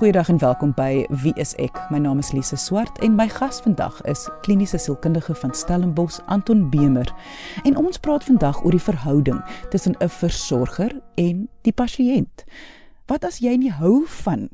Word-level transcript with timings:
Goeiedag 0.00 0.28
en 0.28 0.38
welkom 0.38 0.70
by 0.72 1.04
Wie 1.22 1.34
is 1.36 1.50
ek? 1.60 1.76
My 1.92 1.98
naam 2.00 2.22
is 2.22 2.30
Lise 2.32 2.56
Swart 2.56 3.02
en 3.04 3.18
my 3.18 3.26
gas 3.28 3.58
vandag 3.60 3.98
is 4.08 4.22
kliniese 4.40 4.78
sielkundige 4.80 5.34
van 5.36 5.52
Stellenbosch, 5.52 6.22
Anton 6.24 6.62
Bemer. 6.70 7.10
En 7.68 7.76
ons 7.76 8.00
praat 8.00 8.24
vandag 8.24 8.62
oor 8.64 8.72
die 8.72 8.80
verhouding 8.80 9.42
tussen 9.68 9.94
'n 10.00 10.08
versorger 10.08 11.02
en 11.20 11.48
die 11.68 11.72
pasiënt. 11.72 12.44
Wat 13.06 13.24
as 13.24 13.38
jy 13.44 13.56
nie 13.56 13.72
hou 13.72 14.06
van 14.06 14.48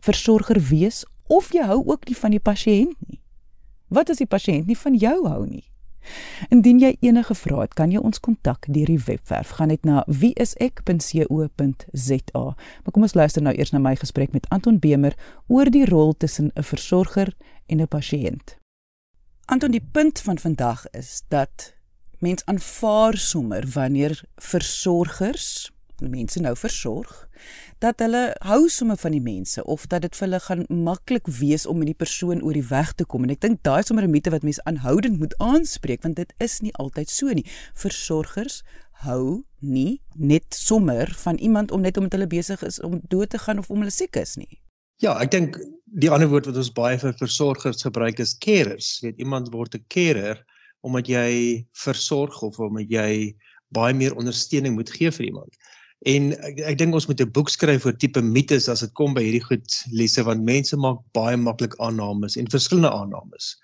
versorger 0.00 0.60
wees 0.60 1.04
of 1.28 1.52
jy 1.52 1.62
hou 1.62 1.84
ook 1.84 2.08
nie 2.08 2.16
van 2.16 2.30
die 2.30 2.40
pasiënt 2.40 2.96
nie? 3.06 3.20
Wat 3.88 4.10
as 4.10 4.16
die 4.16 4.26
pasiënt 4.26 4.66
nie 4.66 4.78
van 4.78 4.94
jou 4.94 5.28
hou 5.28 5.46
nie? 5.46 5.75
Indien 6.48 6.78
jy 6.78 6.96
enige 7.00 7.34
vrae 7.34 7.60
het, 7.60 7.74
kan 7.74 7.90
jy 7.90 7.98
ons 7.98 8.20
kontak 8.20 8.66
deur 8.68 8.86
die 8.86 9.04
webwerf. 9.06 9.50
Gaan 9.58 9.68
net 9.68 9.84
na 9.84 10.04
wieisek.co.za. 10.06 11.46
Maar 12.82 12.92
kom 12.92 13.02
ons 13.02 13.14
luister 13.14 13.42
nou 13.42 13.54
eers 13.56 13.70
na 13.72 13.78
my 13.78 13.96
gesprek 13.96 14.32
met 14.32 14.48
Anton 14.48 14.78
Bemer 14.78 15.14
oor 15.46 15.70
die 15.70 15.84
rol 15.84 16.14
tussen 16.16 16.50
'n 16.54 16.62
versorger 16.62 17.34
en 17.66 17.80
'n 17.80 17.88
pasiënt. 17.88 18.56
Anton, 19.46 19.70
die 19.70 19.88
punt 19.92 20.20
van 20.20 20.38
vandag 20.38 20.90
is 20.90 21.22
dat 21.28 21.74
mens 22.18 22.44
aanvaar 22.44 23.16
sommer 23.16 23.66
wanneer 23.72 24.22
versorgers 24.36 25.70
mense 26.00 26.40
nou 26.40 26.56
versorg 26.56 27.28
dat 27.84 28.00
hulle 28.00 28.22
hou 28.48 28.68
somme 28.72 28.96
van 28.96 29.12
die 29.12 29.22
mense 29.22 29.64
of 29.64 29.86
dat 29.92 30.02
dit 30.06 30.16
vir 30.16 30.26
hulle 30.26 30.40
gaan 30.40 30.64
maklik 30.68 31.28
wees 31.40 31.66
om 31.66 31.78
met 31.78 31.90
die 31.92 31.98
persoon 32.04 32.42
oor 32.42 32.56
die 32.56 32.68
weg 32.70 32.92
te 32.94 33.04
kom 33.04 33.24
en 33.24 33.34
ek 33.34 33.40
dink 33.44 33.62
daai 33.62 33.80
is 33.80 33.86
sommer 33.92 34.04
'n 34.04 34.10
mite 34.10 34.30
wat 34.30 34.42
mense 34.42 34.64
aanhoudend 34.64 35.18
moet 35.18 35.38
aanspreek 35.38 36.02
want 36.02 36.16
dit 36.16 36.34
is 36.38 36.60
nie 36.60 36.74
altyd 36.74 37.10
so 37.10 37.32
nie 37.32 37.46
versorgers 37.74 38.62
hou 39.06 39.44
nie 39.60 40.00
net 40.14 40.54
sommer 40.54 41.12
van 41.24 41.36
iemand 41.36 41.70
om 41.70 41.80
net 41.80 41.96
omdat 41.96 42.12
hulle 42.12 42.34
besig 42.38 42.62
is 42.62 42.80
om 42.80 43.00
dood 43.08 43.30
te 43.30 43.38
gaan 43.38 43.58
of 43.58 43.70
om 43.70 43.78
hulle 43.84 43.90
siek 43.90 44.16
is 44.16 44.36
nie 44.36 44.60
Ja, 45.04 45.12
ek 45.20 45.30
dink 45.30 45.56
die 46.00 46.08
ander 46.08 46.28
woord 46.32 46.46
wat 46.48 46.56
ons 46.56 46.72
baie 46.72 46.96
vir 46.96 47.12
versorgers 47.20 47.84
gebruik 47.84 48.20
is 48.22 48.32
carers. 48.40 48.94
Weet 49.04 49.18
iemand 49.20 49.50
word 49.52 49.74
'n 49.76 49.84
carer 49.92 50.40
omdat 50.80 51.08
jy 51.08 51.66
versorg 51.84 52.42
of 52.42 52.58
omdat 52.58 52.88
jy 52.88 53.36
baie 53.68 53.94
meer 53.94 54.16
ondersteuning 54.16 54.74
moet 54.74 54.90
gee 54.90 55.10
vir 55.10 55.26
iemand. 55.26 55.52
En 56.06 56.28
ek, 56.46 56.60
ek 56.70 56.78
dink 56.78 56.94
ons 56.94 57.08
moet 57.10 57.20
'n 57.20 57.32
boek 57.34 57.48
skryf 57.50 57.86
oor 57.86 57.96
tipe 57.98 58.22
mites 58.22 58.68
as 58.70 58.84
dit 58.84 58.92
kom 58.94 59.14
by 59.14 59.24
hierdie 59.26 59.42
goed 59.42 59.78
lesse 59.90 60.22
want 60.26 60.44
mense 60.46 60.76
maak 60.78 61.00
baie 61.18 61.36
maklik 61.36 61.74
aannames 61.82 62.36
en 62.38 62.50
verskillende 62.52 62.92
aannames. 62.94 63.56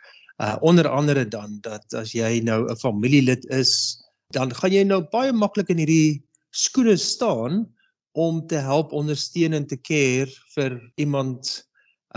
Uh 0.43 0.57
onder 0.61 0.89
andere 0.89 1.25
dan 1.29 1.61
dat 1.63 1.95
as 1.95 2.15
jy 2.19 2.41
nou 2.43 2.67
'n 2.67 2.77
familielid 2.83 3.47
is, 3.51 4.03
dan 4.35 4.51
gaan 4.51 4.75
jy 4.75 4.83
nou 4.85 5.03
baie 5.13 5.33
maklik 5.33 5.71
in 5.71 5.79
hierdie 5.79 6.23
skoene 6.51 6.97
staan 6.97 7.67
om 8.13 8.47
te 8.47 8.59
help 8.59 8.93
ondersteun 8.93 9.55
en 9.55 9.67
te 9.67 9.77
care 9.77 10.31
vir 10.57 10.81
iemand 10.97 11.63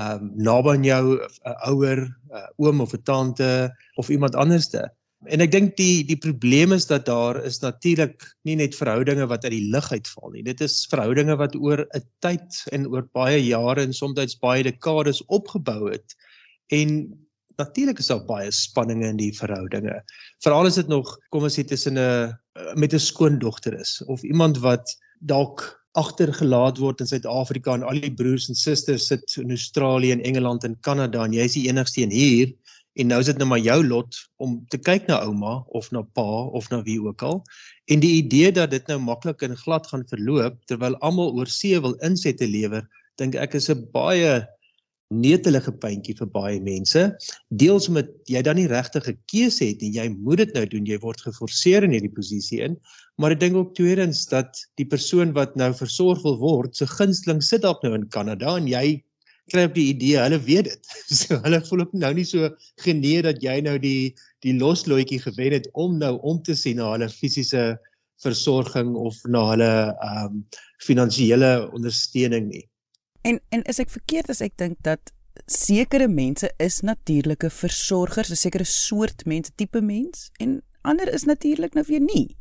um 0.02 0.32
naby 0.36 0.74
aan 0.74 0.84
jou 0.84 1.06
'n 1.22 1.56
ouer, 1.70 2.02
'n 2.34 2.48
oom 2.58 2.82
of 2.82 2.94
'n 2.94 3.04
tante 3.04 3.70
of 3.96 4.10
iemand 4.10 4.36
anderste. 4.36 4.90
En 5.24 5.42
ek 5.42 5.52
dink 5.54 5.76
die 5.80 6.04
die 6.06 6.20
probleem 6.22 6.76
is 6.76 6.86
dat 6.90 7.08
daar 7.08 7.40
is 7.48 7.62
natuurlik 7.64 8.26
nie 8.46 8.58
net 8.60 8.76
verhoudinge 8.78 9.26
wat 9.32 9.46
uit 9.48 9.56
die 9.56 9.70
lug 9.74 9.88
uitval 9.92 10.34
nie. 10.34 10.44
Dit 10.46 10.62
is 10.62 10.84
verhoudinge 10.92 11.38
wat 11.40 11.56
oor 11.56 11.86
'n 11.86 12.04
tyd 12.22 12.62
en 12.72 12.88
oor 12.92 13.08
baie 13.14 13.40
jare 13.42 13.82
en 13.82 13.94
soms 13.94 14.38
baie 14.40 14.64
dekades 14.64 15.24
opgebou 15.26 15.92
het. 15.92 16.16
En 16.70 17.16
natuurlik 17.58 18.00
is 18.00 18.12
daar 18.12 18.26
baie 18.26 18.52
spanninge 18.52 19.08
in 19.08 19.18
die 19.18 19.32
verhoudinge. 19.34 20.04
Veral 20.44 20.68
as 20.68 20.76
dit 20.76 20.88
nog 20.88 21.18
kom 21.32 21.44
ons 21.44 21.58
sê 21.58 21.64
tussen 21.64 21.98
'n 21.98 22.34
met 22.76 22.94
'n 22.94 23.00
skoondogter 23.00 23.80
is 23.80 24.04
of 24.06 24.24
iemand 24.24 24.58
wat 24.60 24.98
dalk 25.20 25.86
agtergelaat 25.96 26.78
word 26.78 27.00
in 27.00 27.08
Suid-Afrika 27.08 27.74
en 27.74 27.84
al 27.84 28.02
die 28.04 28.14
broers 28.14 28.50
en 28.50 28.56
susters 28.56 29.08
sit 29.08 29.38
in 29.40 29.50
Australië 29.50 30.12
en 30.12 30.24
Engeland 30.24 30.64
en 30.64 30.80
Kanada 30.82 31.24
en 31.24 31.34
jy 31.34 31.46
is 31.48 31.54
die 31.54 31.68
enigste 31.70 32.02
een 32.02 32.12
hier 32.12 32.54
en 32.96 33.12
nou 33.12 33.20
is 33.20 33.30
dit 33.30 33.40
nou 33.42 33.48
maar 33.52 33.64
jou 33.64 33.80
lot 33.84 34.18
om 34.44 34.58
te 34.72 34.80
kyk 34.80 35.08
na 35.10 35.20
ouma 35.28 35.58
of 35.80 35.92
na 35.92 36.02
pa 36.18 36.28
of 36.60 36.70
na 36.72 36.82
wie 36.88 37.00
ook 37.04 37.24
al. 37.28 37.42
En 37.92 38.00
die 38.00 38.16
idee 38.22 38.52
dat 38.56 38.72
dit 38.72 38.88
nou 38.92 39.00
maklik 39.04 39.44
en 39.44 39.58
glad 39.60 39.88
gaan 39.92 40.06
verloop 40.08 40.62
terwyl 40.72 40.96
almal 41.04 41.36
oor 41.36 41.52
see 41.52 41.80
wil 41.80 41.98
insette 42.08 42.48
lewer 42.48 42.88
dink 43.20 43.36
ek 43.36 43.56
is 43.60 43.70
'n 43.70 43.88
baie 43.92 44.46
netelige 45.14 45.72
puntjie 45.72 46.16
vir 46.18 46.30
baie 46.34 46.60
mense. 46.62 47.02
Deels 47.54 47.88
omdat 47.92 48.10
jy 48.32 48.42
dan 48.42 48.58
nie 48.58 48.68
regtig 48.68 49.08
'n 49.08 49.18
keuse 49.32 49.66
het 49.66 49.82
en 49.82 49.94
jy 49.94 50.08
moet 50.10 50.38
dit 50.38 50.54
nou 50.54 50.66
doen. 50.66 50.86
Jy 50.86 51.00
word 51.00 51.22
geforseer 51.22 51.84
in 51.84 51.92
hierdie 51.92 52.14
posisie 52.14 52.62
in. 52.62 52.78
Maar 53.18 53.32
ek 53.32 53.40
dink 53.40 53.56
ook 53.56 53.76
tweedens 53.76 54.26
dat 54.28 54.66
die 54.76 54.86
persoon 54.86 55.34
wat 55.34 55.56
nou 55.56 55.74
versorg 55.74 56.24
wil 56.24 56.38
word 56.38 56.76
se 56.76 56.88
gunsteling 56.88 57.42
sit 57.44 57.62
dalk 57.62 57.84
nou 57.84 57.94
in 57.94 58.10
Kanada 58.10 58.58
en 58.58 58.68
jy 58.68 59.04
kry 59.52 59.66
op 59.70 59.76
die 59.78 59.90
idee 59.94 60.22
hulle 60.22 60.40
weet 60.42 60.70
dit. 60.72 60.94
So 61.20 61.40
hulle 61.44 61.62
voel 61.66 61.86
ook 61.86 61.94
nou 61.94 62.14
nie 62.18 62.26
so 62.28 62.50
genee 62.84 63.22
dat 63.26 63.44
jy 63.44 63.60
nou 63.66 63.78
die 63.82 64.16
die 64.46 64.56
losloetjie 64.58 65.22
gewen 65.24 65.58
het 65.58 65.70
om 65.74 65.98
nou 66.02 66.16
om 66.22 66.42
te 66.44 66.56
sien 66.58 66.82
na 66.82 66.92
hulle 66.94 67.10
fisiese 67.10 67.76
versorging 68.24 68.96
of 68.96 69.18
na 69.30 69.44
hulle 69.52 69.74
ehm 69.92 70.40
um, 70.40 70.46
finansiële 70.86 71.72
ondersteuning 71.74 72.50
nie. 72.52 72.66
En 73.22 73.40
en 73.50 73.64
is 73.64 73.80
ek 73.82 73.90
verkeerd 73.90 74.30
as 74.30 74.42
ek 74.46 74.58
dink 74.62 74.78
dat 74.86 75.14
sekere 75.52 76.08
mense 76.08 76.50
is 76.58 76.80
natuurlike 76.82 77.50
versorgers, 77.50 78.32
'n 78.32 78.36
sekere 78.36 78.64
soort 78.64 79.26
mense, 79.26 79.52
tipe 79.56 79.82
mens 79.82 80.30
en 80.40 80.62
ander 80.82 81.14
is 81.14 81.24
natuurlik 81.24 81.74
nou 81.74 81.86
weer 81.88 82.02
nie. 82.02 82.38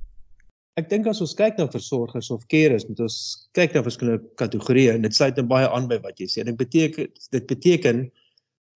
Ek 0.80 0.88
dink 0.90 1.06
as 1.06 1.20
ons 1.22 1.36
kyk 1.38 1.58
na 1.60 1.68
versorgers 1.70 2.32
of 2.34 2.48
carers, 2.50 2.82
moet 2.88 2.98
ons 3.04 3.16
kyk 3.54 3.76
na 3.76 3.84
verskillende 3.86 4.26
kategorieë 4.40 4.96
en 4.96 5.04
dit 5.06 5.14
sluit 5.14 5.36
dan 5.36 5.46
baie 5.50 5.68
aan 5.70 5.86
by 5.90 6.00
wat 6.02 6.18
jy 6.18 6.26
sê. 6.30 6.42
Dit 6.46 6.58
beteken 6.58 7.12
dit 7.36 7.46
beteken 7.50 8.00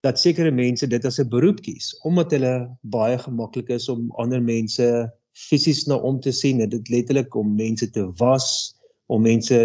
dat 0.07 0.21
sekere 0.21 0.51
mense 0.55 0.87
dit 0.87 1.05
as 1.05 1.19
'n 1.19 1.27
beroep 1.27 1.59
kies 1.65 1.91
omdat 2.07 2.31
hulle 2.31 2.71
baie 2.95 3.17
gemaklik 3.19 3.69
is 3.75 3.89
om 3.89 4.07
ander 4.15 4.39
mense 4.39 5.11
fisies 5.35 5.87
na 5.87 5.95
om 5.95 6.21
te 6.23 6.31
sien 6.31 6.61
en 6.61 6.69
dit 6.69 6.89
letterlik 6.89 7.35
om 7.35 7.55
mense 7.55 7.91
te 7.91 8.07
was, 8.19 8.75
om 9.09 9.21
mense 9.21 9.57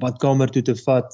badkamer 0.00 0.52
toe 0.52 0.62
te 0.62 0.76
vat, 0.84 1.08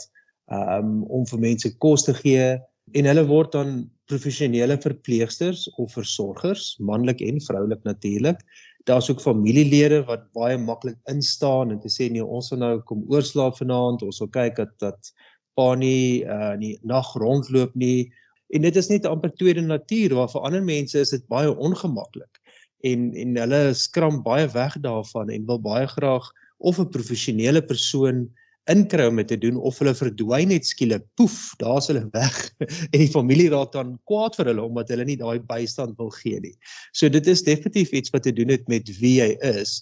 um, 0.50 1.04
om 1.04 1.26
vir 1.26 1.38
mense 1.38 1.76
kos 1.78 2.04
te 2.04 2.14
gee 2.14 2.58
en 2.94 3.04
hulle 3.04 3.26
word 3.26 3.52
dan 3.52 3.90
professionele 4.06 4.78
verpleegsters 4.82 5.66
of 5.78 5.92
versorgers, 5.92 6.76
manlik 6.78 7.20
en 7.20 7.40
vroulik 7.40 7.82
natuurlik 7.84 8.42
daar's 8.86 9.10
ook 9.10 9.20
familielede 9.20 10.04
wat 10.06 10.28
baie 10.36 10.58
maklik 10.58 10.98
instaan 11.10 11.72
en 11.74 11.80
te 11.82 11.90
sê 11.90 12.06
nee 12.12 12.24
ons 12.24 12.52
wil 12.52 12.62
nou 12.62 12.74
kom 12.86 13.02
oorslaap 13.10 13.58
vanaand. 13.58 14.04
Ons 14.06 14.22
wil 14.22 14.30
kyk 14.30 14.60
dat 14.60 14.72
dat 14.82 15.10
pa 15.58 15.72
nie 15.74 16.22
uh 16.22 16.52
in 16.54 16.62
die 16.62 16.76
nag 16.86 17.10
rondloop 17.18 17.74
nie. 17.74 18.12
En 18.54 18.62
dit 18.62 18.76
is 18.76 18.90
net 18.92 19.08
amper 19.10 19.34
tweede 19.34 19.64
natuur 19.64 20.14
waar 20.14 20.30
vir 20.30 20.46
ander 20.46 20.62
mense 20.62 20.98
is 21.00 21.14
dit 21.14 21.26
baie 21.32 21.50
ongemaklik. 21.50 22.42
En 22.86 23.10
en 23.14 23.38
hulle 23.42 23.62
skram 23.74 24.22
baie 24.22 24.46
weg 24.54 24.78
daarvan 24.84 25.34
en 25.34 25.48
wil 25.50 25.62
baie 25.62 25.86
graag 25.90 26.30
of 26.58 26.78
'n 26.78 26.90
professionele 26.90 27.62
persoon 27.62 28.28
inkry 28.72 29.06
om 29.06 29.20
dit 29.20 29.28
te 29.28 29.38
doen 29.38 29.56
of 29.56 29.78
hulle 29.82 29.94
verdwyn 29.94 30.50
net 30.50 30.66
skielik 30.66 31.04
poef 31.18 31.54
daar's 31.60 31.90
hulle 31.90 32.04
weg 32.14 32.36
en 32.92 32.98
die 32.98 33.10
familie 33.12 33.48
raak 33.52 33.72
dan 33.76 33.94
kwaad 34.10 34.38
vir 34.38 34.50
hulle 34.52 34.66
omdat 34.66 34.90
hulle 34.94 35.06
nie 35.08 35.18
daai 35.20 35.38
bystand 35.38 35.98
wil 36.00 36.10
gee 36.18 36.40
nie. 36.42 36.54
So 36.92 37.08
dit 37.12 37.26
is 37.30 37.44
definitief 37.46 37.94
iets 37.94 38.14
wat 38.14 38.26
te 38.26 38.34
doen 38.34 38.52
het 38.54 38.66
met 38.72 38.90
wie 39.00 39.16
jy 39.20 39.32
is 39.46 39.80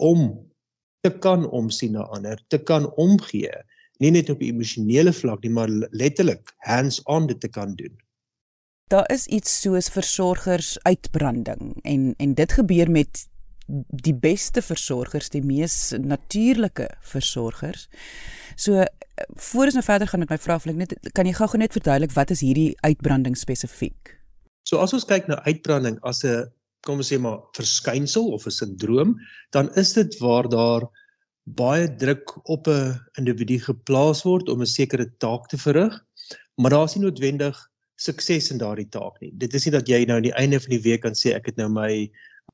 om 0.00 0.32
te 1.04 1.12
kan 1.12 1.44
omsien 1.52 1.92
na 1.98 2.06
ander, 2.16 2.40
te 2.48 2.58
kan 2.58 2.88
omgee, 3.00 3.52
nie 4.00 4.10
net 4.14 4.30
op 4.32 4.40
emosionele 4.42 5.12
vlak 5.12 5.44
nie, 5.44 5.52
maar 5.52 5.70
letterlik 5.92 6.54
hands-on 6.64 7.28
dit 7.28 7.40
te 7.40 7.50
kan 7.52 7.76
doen. 7.76 7.92
Daar 8.92 9.08
is 9.12 9.26
iets 9.26 9.60
soos 9.60 9.88
versorgers 9.92 10.76
uitbranding 10.82 11.76
en 11.82 12.14
en 12.16 12.34
dit 12.34 12.52
gebeur 12.52 12.90
met 12.90 13.26
die 13.66 14.14
beste 14.14 14.62
versorgers, 14.62 15.30
die 15.32 15.42
mees 15.42 15.94
natuurlike 15.98 16.88
versorgers. 17.00 17.88
So 18.56 18.84
voor 19.48 19.70
ons 19.70 19.78
nou 19.78 19.84
verder 19.84 20.08
gaan 20.10 20.20
met 20.20 20.34
my 20.34 20.38
vraag, 20.38 20.64
wil 20.64 20.74
ek 20.74 20.82
net 20.82 21.12
kan 21.16 21.26
jy 21.26 21.32
gou-gou 21.38 21.60
net 21.60 21.76
verduidelik 21.76 22.12
wat 22.16 22.34
is 22.34 22.42
hierdie 22.44 22.74
uitbranding 22.84 23.38
spesifiek? 23.38 24.18
So 24.64 24.80
as 24.82 24.94
ons 24.96 25.06
kyk 25.08 25.28
na 25.28 25.40
uitbranding 25.46 25.98
as 26.02 26.24
'n 26.24 26.50
kom 26.84 27.00
ons 27.00 27.08
sê 27.12 27.18
maar 27.18 27.40
verskynsel 27.56 28.32
of 28.32 28.46
'n 28.46 28.50
sindroom, 28.50 29.16
dan 29.50 29.72
is 29.74 29.92
dit 29.92 30.18
waar 30.20 30.48
daar 30.48 30.88
baie 31.44 31.88
druk 31.96 32.48
op 32.48 32.68
'n 32.68 33.00
individu 33.18 33.58
geplaas 33.58 34.22
word 34.24 34.48
om 34.48 34.60
'n 34.60 34.66
sekere 34.66 35.06
taak 35.18 35.48
te 35.48 35.58
verrig, 35.58 36.04
maar 36.56 36.70
daar 36.70 36.84
is 36.84 36.96
nie 36.96 37.04
noodwendig 37.04 37.56
sukses 37.96 38.50
in 38.50 38.58
daardie 38.58 38.88
taak 38.88 39.20
nie. 39.20 39.32
Dit 39.32 39.54
is 39.54 39.64
nie 39.64 39.72
dat 39.72 39.88
jy 39.88 40.04
nou 40.04 40.16
aan 40.16 40.28
die 40.28 40.38
einde 40.38 40.60
van 40.60 40.70
die 40.70 40.82
week 40.82 41.02
kan 41.02 41.14
sê 41.14 41.34
ek 41.34 41.46
het 41.46 41.56
nou 41.56 41.68
my 41.68 42.10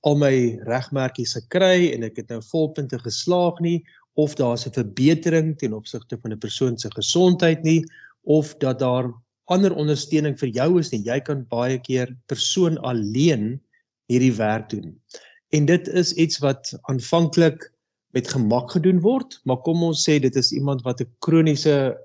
al 0.09 0.17
my 0.17 0.35
regmerkies 0.69 1.35
gekry 1.37 1.91
en 1.95 2.07
ek 2.09 2.23
het 2.23 2.31
nou 2.33 2.41
volpunte 2.51 2.99
geslaag 3.03 3.61
nie 3.65 3.79
of 4.21 4.35
daar's 4.35 4.67
'n 4.67 4.77
verbetering 4.77 5.57
ten 5.59 5.73
opsigte 5.73 6.19
van 6.23 6.33
'n 6.33 6.39
persoon 6.39 6.79
se 6.79 6.91
gesondheid 6.91 7.63
nie 7.63 7.85
of 8.25 8.55
dat 8.59 8.79
daar 8.79 9.13
ander 9.45 9.75
ondersteuning 9.75 10.39
vir 10.39 10.49
jou 10.49 10.79
is 10.79 10.93
nie 10.93 11.03
jy 11.05 11.21
kan 11.21 11.47
baie 11.49 11.79
keer 11.79 12.17
persoon 12.27 12.79
alleen 12.79 13.61
hierdie 14.09 14.37
werk 14.37 14.69
doen 14.71 15.01
en 15.51 15.67
dit 15.67 15.89
is 15.89 16.13
iets 16.13 16.39
wat 16.39 16.75
aanvanklik 16.83 17.73
met 18.13 18.29
gemak 18.29 18.71
gedoen 18.71 19.01
word 19.01 19.41
maar 19.45 19.63
kom 19.63 19.83
ons 19.83 20.09
sê 20.09 20.21
dit 20.21 20.37
is 20.37 20.53
iemand 20.53 20.83
wat 20.83 21.01
'n 21.01 21.13
kroniese 21.19 21.97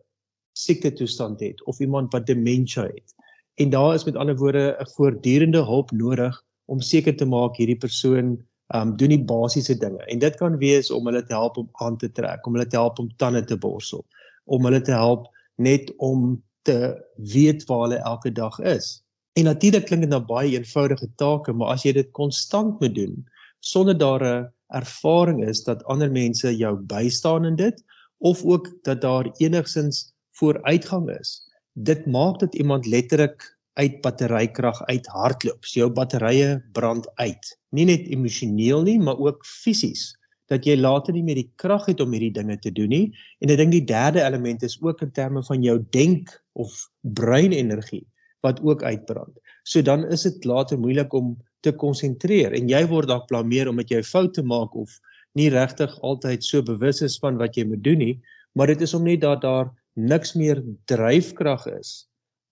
siekte 0.56 0.94
toestand 0.94 1.40
het 1.40 1.64
of 1.64 1.80
iemand 1.80 2.12
wat 2.14 2.26
demensie 2.26 2.82
het. 2.82 3.14
En 3.56 3.70
daar 3.70 3.94
is 3.94 4.04
met 4.04 4.16
ander 4.16 4.36
woorde 4.36 4.76
'n 4.80 4.90
voortdurende 4.96 5.64
hulp 5.64 5.92
nodig 5.92 6.44
om 6.66 6.82
seker 6.82 7.16
te 7.18 7.26
maak 7.26 7.58
hierdie 7.58 7.80
persoon 7.80 8.36
um 8.74 8.96
doen 8.98 9.14
die 9.14 9.22
basiese 9.22 9.76
dinge. 9.78 10.02
En 10.10 10.20
dit 10.20 10.36
kan 10.40 10.58
wees 10.58 10.90
om 10.92 11.06
hulle 11.06 11.22
te 11.26 11.34
help 11.34 11.58
om 11.62 11.70
aan 11.86 11.98
te 12.02 12.10
trek, 12.10 12.48
om 12.48 12.58
hulle 12.58 12.68
te 12.68 12.80
help 12.80 13.00
om 13.00 13.12
tande 13.22 13.44
te 13.46 13.58
borsel, 13.58 14.06
om 14.46 14.66
hulle 14.66 14.82
te 14.82 14.96
help 14.96 15.28
net 15.62 15.92
om 15.98 16.44
te 16.66 16.96
weet 17.34 17.66
waar 17.70 17.86
hulle 17.86 18.02
elke 18.02 18.32
dag 18.32 18.58
is. 18.60 19.06
En 19.38 19.44
natuurlik 19.44 19.86
klink 19.86 20.02
dit 20.02 20.10
na 20.10 20.22
baie 20.24 20.56
eenvoudige 20.56 21.08
take, 21.22 21.54
maar 21.54 21.76
as 21.76 21.84
jy 21.86 21.94
dit 21.94 22.12
konstant 22.18 22.80
moet 22.82 22.96
doen 22.96 23.26
sonder 23.66 23.98
daar 23.98 24.24
'n 24.24 24.50
ervaring 24.68 25.44
is 25.48 25.64
dat 25.64 25.84
ander 25.84 26.12
mense 26.12 26.58
jou 26.58 26.76
bystaan 26.78 27.46
in 27.46 27.56
dit 27.56 27.84
of 28.18 28.44
ook 28.44 28.70
dat 28.84 29.02
daar 29.02 29.30
enigsins 29.38 30.14
vooruitgang 30.32 31.10
is, 31.20 31.42
dit 31.74 32.06
maak 32.06 32.40
dat 32.40 32.56
iemand 32.56 32.86
letterlik 32.86 33.55
uit 33.76 34.02
batterykrag 34.04 34.82
uit 34.88 35.08
hardloop. 35.12 35.66
So 35.66 35.82
jou 35.84 35.90
batterye 35.92 36.60
brand 36.76 37.08
uit. 37.20 37.50
Nie 37.76 37.88
net 37.90 38.08
emosioneel 38.12 38.86
nie, 38.88 39.00
maar 39.00 39.20
ook 39.20 39.44
fisies 39.46 40.14
dat 40.52 40.66
jy 40.68 40.76
later 40.78 41.16
nie 41.16 41.24
meer 41.26 41.40
die 41.42 41.52
krag 41.58 41.88
het 41.90 42.02
om 42.04 42.14
hierdie 42.14 42.34
dinge 42.36 42.58
te 42.62 42.72
doen 42.72 42.92
nie. 42.94 43.06
En 43.42 43.50
ek 43.50 43.60
dink 43.64 43.74
die 43.74 43.88
derde 43.90 44.22
element 44.22 44.64
is 44.64 44.78
ook 44.82 45.02
in 45.02 45.12
terme 45.12 45.42
van 45.44 45.64
jou 45.66 45.80
denk 45.96 46.30
of 46.54 46.86
breinenergie 47.18 48.06
wat 48.46 48.62
ook 48.62 48.84
uitbrand. 48.86 49.34
So 49.66 49.82
dan 49.82 50.06
is 50.14 50.24
dit 50.28 50.46
later 50.46 50.78
moeilik 50.80 51.14
om 51.18 51.34
te 51.66 51.74
konsentreer 51.74 52.54
en 52.54 52.70
jy 52.70 52.84
word 52.92 53.10
dalk 53.10 53.26
blameer 53.32 53.72
omdat 53.72 53.90
jy 53.90 54.04
foute 54.06 54.44
maak 54.46 54.76
of 54.78 55.00
nie 55.36 55.50
regtig 55.50 55.96
altyd 56.06 56.46
so 56.46 56.62
bewus 56.64 57.02
is 57.02 57.18
van 57.20 57.42
wat 57.42 57.58
jy 57.58 57.66
moet 57.68 57.84
doen 57.84 58.00
nie, 58.00 58.14
maar 58.54 58.70
dit 58.72 58.86
is 58.86 58.94
om 58.94 59.04
net 59.04 59.24
dat 59.26 59.42
daar 59.42 59.72
niks 59.98 60.36
meer 60.38 60.62
dryfkrag 60.88 61.66
is 61.74 62.06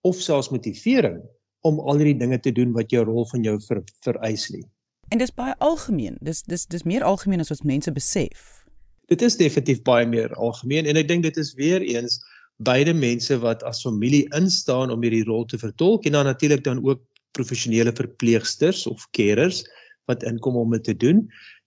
of 0.04 0.20
selfs 0.20 0.52
motivering 0.52 1.22
om 1.64 1.80
al 1.80 2.00
hierdie 2.00 2.18
dinge 2.20 2.38
te 2.44 2.52
doen 2.52 2.74
wat 2.76 2.92
jou 2.92 3.04
rol 3.08 3.24
van 3.30 3.44
jou 3.46 3.56
ver, 3.64 3.80
vereis 4.04 4.50
nie. 4.52 4.64
En 5.08 5.20
dis 5.20 5.32
baie 5.32 5.54
algemeen. 5.64 6.18
Dis 6.24 6.42
dis 6.48 6.66
dis 6.68 6.84
meer 6.84 7.04
algemeen 7.08 7.40
as 7.40 7.52
wat 7.52 7.64
mense 7.64 7.92
besef. 7.92 8.64
Dit 9.08 9.24
is 9.24 9.36
definitief 9.40 9.80
baie 9.86 10.06
meer 10.08 10.32
algemeen 10.36 10.88
en 10.88 11.00
ek 11.00 11.08
dink 11.08 11.24
dit 11.24 11.40
is 11.40 11.54
weer 11.56 11.84
eens 11.84 12.20
beide 12.64 12.94
mense 12.94 13.36
wat 13.42 13.64
as 13.66 13.82
familie 13.84 14.24
instaan 14.36 14.92
om 14.92 15.02
hierdie 15.04 15.24
rol 15.28 15.48
te 15.48 15.60
vertolk 15.60 16.06
en 16.06 16.16
dan 16.18 16.28
natuurlik 16.28 16.64
dan 16.64 16.84
ook 16.84 17.02
professionele 17.34 17.92
verpleegsters 17.92 18.84
of 18.86 19.08
carers 19.16 19.64
wat 20.08 20.22
inkom 20.22 20.56
om 20.60 20.76
dit 20.76 20.84
te 20.84 20.96
doen. 20.96 21.24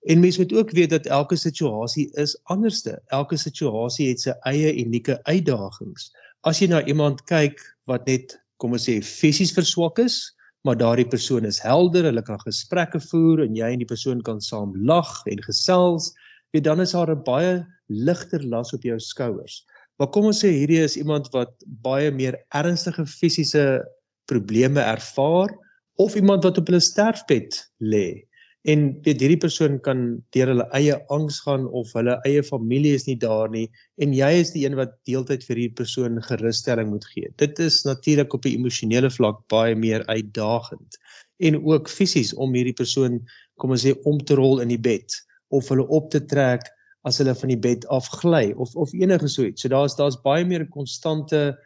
En 0.07 0.21
mense 0.21 0.39
moet 0.39 0.53
ook 0.53 0.71
weet 0.71 0.93
dat 0.93 1.09
elke 1.09 1.35
situasie 1.35 2.07
is 2.21 2.37
anderste. 2.43 3.01
Elke 3.07 3.37
situasie 3.37 4.07
het 4.13 4.21
sy 4.23 4.37
eie 4.47 4.71
unieke 4.77 5.17
uitdagings. 5.23 6.11
As 6.45 6.61
jy 6.61 6.67
na 6.69 6.83
iemand 6.85 7.23
kyk 7.25 7.61
wat 7.89 8.05
net 8.07 8.37
kom 8.61 8.75
ons 8.77 8.85
sê 8.89 8.99
fisies 9.01 9.53
verswak 9.55 9.99
is, 10.03 10.33
maar 10.65 10.77
daardie 10.77 11.07
persoon 11.07 11.45
is 11.45 11.61
helder, 11.63 12.05
hulle 12.09 12.23
kan 12.25 12.39
gesprekke 12.43 12.99
voer 13.09 13.45
en 13.45 13.55
jy 13.55 13.69
en 13.73 13.81
die 13.81 13.89
persoon 13.89 14.21
kan 14.25 14.41
saam 14.43 14.73
lag 14.89 15.09
en 15.31 15.41
gesels, 15.45 16.11
weet 16.53 16.65
dan 16.67 16.81
is 16.81 16.93
daar 16.93 17.11
'n 17.13 17.23
baie 17.23 17.65
ligter 17.87 18.43
las 18.43 18.73
op 18.73 18.83
jou 18.83 18.99
skouers. 18.99 19.63
Maar 19.97 20.09
kom 20.13 20.25
ons 20.29 20.43
sê 20.43 20.51
hierdie 20.53 20.83
is 20.83 20.97
iemand 20.97 21.29
wat 21.33 21.53
baie 21.65 22.11
meer 22.11 22.37
ernstige 22.53 23.05
fisiese 23.05 23.83
probleme 24.29 24.81
ervaar 24.81 25.49
of 25.97 26.15
iemand 26.15 26.43
wat 26.43 26.57
op 26.57 26.67
hulle 26.67 26.79
sterfbed 26.79 27.57
lê. 27.81 28.27
En 28.65 29.01
weet 29.03 29.21
hierdie 29.21 29.39
persoon 29.39 29.79
kan 29.79 30.23
deur 30.35 30.49
hulle 30.51 30.65
eie 30.75 30.95
angs 31.13 31.39
gaan 31.45 31.67
of 31.67 31.91
hulle 31.95 32.17
eie 32.27 32.43
familie 32.43 32.95
is 32.97 33.05
nie 33.07 33.17
daar 33.21 33.49
nie 33.49 33.67
en 34.03 34.13
jy 34.13 34.31
is 34.41 34.51
die 34.51 34.65
een 34.65 34.75
wat 34.75 34.97
deeltyd 35.07 35.45
vir 35.45 35.55
hierdie 35.55 35.77
persoon 35.77 36.21
gerusstelling 36.25 36.89
moet 36.89 37.05
gee. 37.13 37.29
Dit 37.37 37.59
is 37.59 37.83
natuurlik 37.85 38.33
op 38.33 38.45
'n 38.45 38.57
emosionele 38.57 39.09
vlak 39.09 39.39
baie 39.47 39.75
meer 39.75 40.05
uitdagend 40.07 40.97
en 41.39 41.63
ook 41.63 41.89
fisies 41.89 42.33
om 42.33 42.53
hierdie 42.53 42.75
persoon 42.75 43.21
kom 43.55 43.71
ons 43.71 43.85
sê 43.85 43.93
om 44.03 44.17
te 44.19 44.35
rol 44.35 44.59
in 44.59 44.73
die 44.73 44.81
bed 44.81 45.13
of 45.49 45.69
hulle 45.69 45.87
op 45.87 46.09
te 46.11 46.25
trek 46.25 46.65
as 47.07 47.17
hulle 47.21 47.35
van 47.35 47.49
die 47.53 47.61
bed 47.61 47.85
af 47.93 48.07
gly 48.21 48.51
of 48.57 48.75
of 48.75 48.93
enige 48.93 49.27
so 49.27 49.43
iets. 49.43 49.61
So 49.61 49.69
daar's 49.69 49.95
daar's 49.95 50.21
baie 50.21 50.45
meer 50.45 50.65
'n 50.65 50.69
konstante 50.69 51.57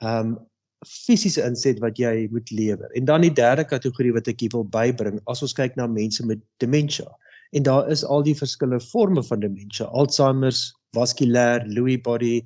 ehm 0.00 0.20
um, 0.20 0.38
fisiese 0.84 1.44
inset 1.46 1.80
wat 1.80 1.98
jy 1.98 2.26
moet 2.32 2.50
lewer. 2.50 2.90
En 2.98 3.04
dan 3.08 3.24
die 3.24 3.32
derde 3.32 3.64
kategorie 3.64 4.12
wat 4.12 4.28
ek 4.28 4.44
hier 4.44 4.52
wil 4.52 4.66
bybring, 4.68 5.20
as 5.30 5.42
ons 5.42 5.56
kyk 5.56 5.76
na 5.78 5.86
mense 5.88 6.26
met 6.26 6.42
demensie. 6.60 7.06
En 7.56 7.62
daar 7.62 7.88
is 7.90 8.04
al 8.04 8.24
die 8.26 8.36
verskillende 8.36 8.84
forme 8.84 9.22
van 9.24 9.40
demensie, 9.40 9.86
Alzheimer's, 9.86 10.74
vaskulêr, 10.96 11.64
Lewy 11.70 11.96
body, 12.02 12.40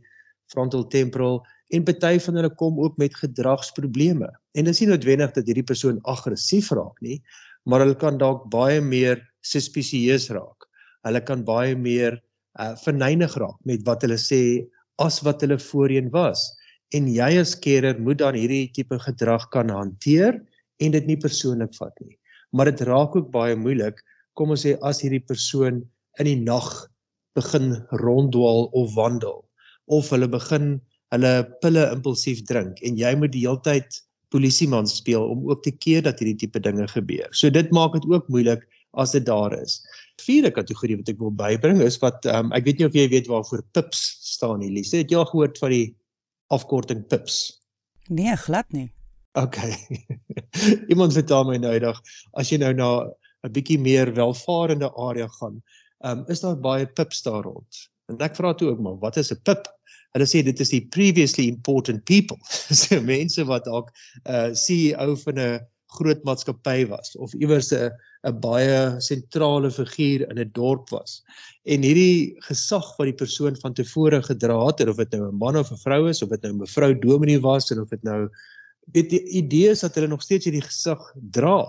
frontal 0.51 0.87
temporal 0.91 1.41
en 1.71 1.85
party 1.87 2.17
van 2.19 2.39
hulle 2.41 2.51
kom 2.59 2.81
ook 2.83 2.97
met 2.99 3.15
gedragsprobleme. 3.15 4.29
En 4.59 4.67
dit 4.67 4.75
is 4.75 4.81
nie 4.83 4.91
noodwendig 4.91 5.35
dat 5.37 5.47
hierdie 5.47 5.67
persoon 5.67 6.01
aggressief 6.11 6.73
raak 6.75 6.99
nie, 7.07 7.21
maar 7.65 7.85
hulle 7.85 7.99
kan 7.99 8.19
dalk 8.19 8.49
baie 8.51 8.81
meer 8.83 9.23
suspisieus 9.47 10.29
raak. 10.35 10.67
Hulle 11.07 11.23
kan 11.25 11.47
baie 11.47 11.77
meer 11.79 12.19
uh 12.59 12.75
verneig 12.83 13.37
raak 13.39 13.59
met 13.65 13.85
wat 13.87 14.03
hulle 14.03 14.19
sê 14.19 14.67
as 14.99 15.21
wat 15.23 15.45
hulle 15.45 15.61
voorheen 15.63 16.11
was. 16.11 16.49
En 16.97 17.07
jy 17.11 17.31
as 17.41 17.55
kerer 17.63 18.01
moet 18.03 18.19
dan 18.23 18.39
hierdie 18.39 18.71
tipe 18.75 18.99
gedrag 18.99 19.47
kan 19.55 19.71
hanteer 19.71 20.41
en 20.83 20.97
dit 20.97 21.07
nie 21.07 21.19
persoonlik 21.21 21.75
vat 21.79 21.95
nie. 22.03 22.17
Maar 22.53 22.73
dit 22.73 22.83
raak 22.89 23.15
ook 23.17 23.31
baie 23.35 23.57
moeilik 23.57 24.01
kom 24.39 24.55
ons 24.55 24.65
sê 24.67 24.77
as 24.87 25.03
hierdie 25.05 25.23
persoon 25.23 25.83
in 26.19 26.27
die 26.29 26.39
nag 26.41 26.69
begin 27.39 27.77
ronddwaal 28.03 28.71
of 28.77 28.95
wandel 28.97 29.45
of 29.87 30.11
hulle 30.15 30.29
begin 30.31 30.79
hulle 31.15 31.33
pille 31.63 31.87
impulsief 31.95 32.43
drink 32.49 32.81
en 32.87 32.99
jy 32.99 33.13
moet 33.19 33.35
die 33.35 33.47
heeltyd 33.47 34.01
polisieman 34.35 34.87
speel 34.87 35.27
om 35.33 35.47
ook 35.51 35.63
te 35.67 35.73
keer 35.75 36.05
dat 36.07 36.21
hierdie 36.23 36.39
tipe 36.47 36.63
dinge 36.63 36.87
gebeur. 36.91 37.27
So 37.35 37.51
dit 37.51 37.71
maak 37.75 37.97
dit 37.99 38.07
ook 38.11 38.29
moeilik 38.31 38.67
as 38.99 39.15
dit 39.15 39.27
daar 39.27 39.55
is 39.55 39.81
vierde 40.25 40.53
kategorie 40.55 40.99
wat 41.01 41.11
ek 41.13 41.21
wil 41.23 41.33
bybring 41.35 41.81
is 41.85 41.99
wat 42.03 42.27
um, 42.31 42.53
ek 42.57 42.67
weet 42.67 42.81
nie 42.81 42.89
of 42.89 42.97
jy 42.97 43.07
weet 43.13 43.31
waarvoor 43.31 43.65
PIPS 43.77 44.03
staan 44.35 44.61
nie. 44.63 44.71
Lise, 44.75 45.01
het 45.01 45.13
jy 45.13 45.21
al 45.21 45.29
gehoord 45.31 45.59
van 45.63 45.75
die 45.75 45.87
afkorting 46.51 47.07
PIPS? 47.09 47.37
Nee, 48.09 48.37
glad 48.37 48.73
nie. 48.75 48.89
OK. 49.39 49.57
Iemand 50.93 51.15
vertel 51.15 51.45
my 51.47 51.59
nou 51.63 51.73
eendag 51.77 52.01
as 52.39 52.51
jy 52.51 52.59
nou 52.63 52.73
na 52.75 52.91
'n 53.47 53.53
bietjie 53.55 53.79
meer 53.81 54.11
welvarende 54.17 54.91
area 55.09 55.29
gaan, 55.39 55.63
um, 56.05 56.25
is 56.29 56.43
daar 56.45 56.59
baie 56.61 56.87
PIPS 56.87 57.23
daar 57.23 57.45
rond. 57.47 57.87
En 58.11 58.19
ek 58.27 58.37
vra 58.37 58.53
toe 58.55 58.73
ook 58.73 58.81
maar, 58.85 58.99
wat 59.01 59.17
is 59.17 59.33
'n 59.33 59.41
PIP? 59.43 59.69
Hulle 60.13 60.27
sê 60.27 60.43
dit 60.43 60.61
is 60.61 60.73
die 60.75 60.87
previously 60.91 61.47
important 61.47 62.05
people. 62.05 62.39
so 62.83 63.01
mense 63.01 63.45
wat 63.47 63.65
dalk 63.65 63.93
'n 64.25 64.35
uh, 64.35 64.55
CEO 64.55 65.15
van 65.25 65.39
'n 65.39 65.61
groot 65.97 66.23
maatskappy 66.25 66.87
was 66.89 67.17
of 67.17 67.35
iewers 67.35 67.73
'n 67.73 67.91
'n 68.29 68.41
baie 68.41 69.01
sentrale 69.01 69.71
figuur 69.71 70.29
in 70.31 70.39
'n 70.39 70.51
dorp 70.53 70.91
was. 70.91 71.23
En 71.65 71.83
hierdie 71.83 72.37
gesag 72.49 72.97
wat 72.99 73.11
die 73.11 73.21
persoon 73.25 73.57
van 73.57 73.75
tevore 73.75 74.23
gedra 74.23 74.67
het, 74.67 74.89
of 74.89 74.97
dit 74.97 75.13
nou 75.13 75.29
'n 75.29 75.39
man 75.39 75.57
of 75.57 75.73
'n 75.73 75.83
vrou 75.85 76.09
is, 76.09 76.23
of 76.23 76.29
dit 76.29 76.43
nou 76.43 76.53
'n 76.53 76.63
mevrou 76.63 76.95
Dominee 76.95 77.41
was 77.41 77.71
en 77.71 77.81
of 77.81 77.89
dit 77.89 78.03
nou 78.03 78.29
weet 78.93 79.11
die 79.11 79.23
idee 79.43 79.71
is 79.71 79.81
dat 79.81 79.95
hulle 79.95 80.09
nog 80.09 80.23
steeds 80.23 80.45
hierdie 80.45 80.67
gesag 80.67 81.01
dra, 81.15 81.65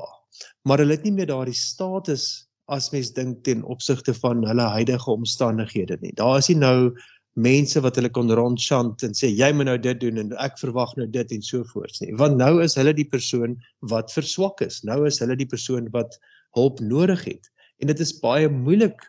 maar 0.63 0.81
hulle 0.81 0.97
het 0.97 1.03
nie 1.03 1.13
meer 1.13 1.29
daardie 1.29 1.57
status 1.57 2.47
as 2.71 2.91
mens 2.91 3.11
dink 3.11 3.43
ten 3.43 3.63
opsigte 3.63 4.13
van 4.13 4.45
hulle 4.47 4.67
huidige 4.77 5.11
omstandighede 5.11 5.97
nie. 6.01 6.13
Daar 6.15 6.37
is 6.37 6.47
nie 6.47 6.57
nou 6.57 6.93
mense 7.39 7.79
wat 7.79 7.95
hulle 7.95 8.09
kon 8.11 8.31
rondchant 8.35 9.03
en 9.07 9.13
sê 9.15 9.29
jy 9.31 9.51
moet 9.55 9.69
nou 9.69 9.77
dit 9.79 9.99
doen 10.01 10.17
en 10.19 10.33
ek 10.43 10.57
verwag 10.59 10.91
nou 10.97 11.07
dit 11.07 11.31
en 11.31 11.41
so 11.41 11.63
voort 11.63 11.95
nie. 12.01 12.11
Want 12.19 12.37
nou 12.37 12.59
is 12.63 12.75
hulle 12.75 12.93
die 12.93 13.07
persoon 13.07 13.55
wat 13.87 14.11
verswak 14.11 14.61
is. 14.61 14.81
Nou 14.83 15.05
is 15.07 15.21
hulle 15.23 15.37
die 15.39 15.47
persoon 15.47 15.87
wat 15.95 16.19
hulp 16.57 16.81
nodig 16.83 17.23
het. 17.29 17.47
En 17.79 17.87
dit 17.87 17.99
is 17.99 18.11
baie 18.19 18.49
moeilik 18.51 18.99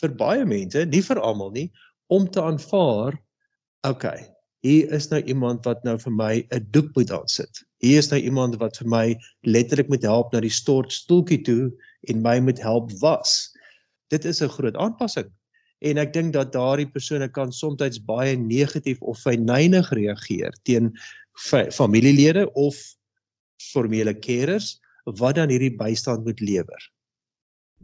vir 0.00 0.14
baie 0.16 0.44
mense, 0.48 0.84
nie 0.86 1.02
vir 1.04 1.20
almal 1.20 1.52
nie, 1.52 1.68
om 2.08 2.28
te 2.30 2.40
aanvaar, 2.40 3.18
okay, 3.84 4.24
hier 4.64 4.90
is 4.94 5.10
nou 5.10 5.20
iemand 5.28 5.66
wat 5.68 5.84
nou 5.84 5.98
vir 6.00 6.12
my 6.12 6.34
'n 6.50 6.66
doek 6.72 6.94
moet 6.96 7.10
aansit. 7.12 7.62
Hier 7.84 7.98
is 7.98 8.10
nou 8.10 8.20
iemand 8.20 8.56
wat 8.58 8.78
vir 8.78 8.88
my 8.88 9.16
letterlik 9.44 9.88
moet 9.88 10.02
help 10.02 10.32
na 10.32 10.40
die 10.40 10.50
stortstoeltjie 10.50 11.42
toe 11.44 11.72
en 12.08 12.22
my 12.22 12.40
moet 12.40 12.58
help 12.58 12.90
was. 13.00 13.52
Dit 14.10 14.24
is 14.24 14.42
'n 14.42 14.48
groot 14.48 14.76
aanpassing 14.76 15.30
en 15.78 15.98
ek 16.02 16.12
dink 16.12 16.32
dat 16.34 16.52
daardie 16.52 16.88
persone 16.90 17.28
kan 17.30 17.52
soms 17.52 18.00
baie 18.06 18.36
negatief 18.36 19.00
of 19.00 19.20
vynynig 19.22 19.90
reageer 19.94 20.54
teen 20.62 20.92
familielede 21.70 22.48
of 22.54 22.76
formele 23.72 24.14
carers 24.18 24.78
wat 25.18 25.38
dan 25.38 25.50
hierdie 25.50 25.76
bystand 25.76 26.24
moet 26.24 26.40
lewer. 26.40 26.90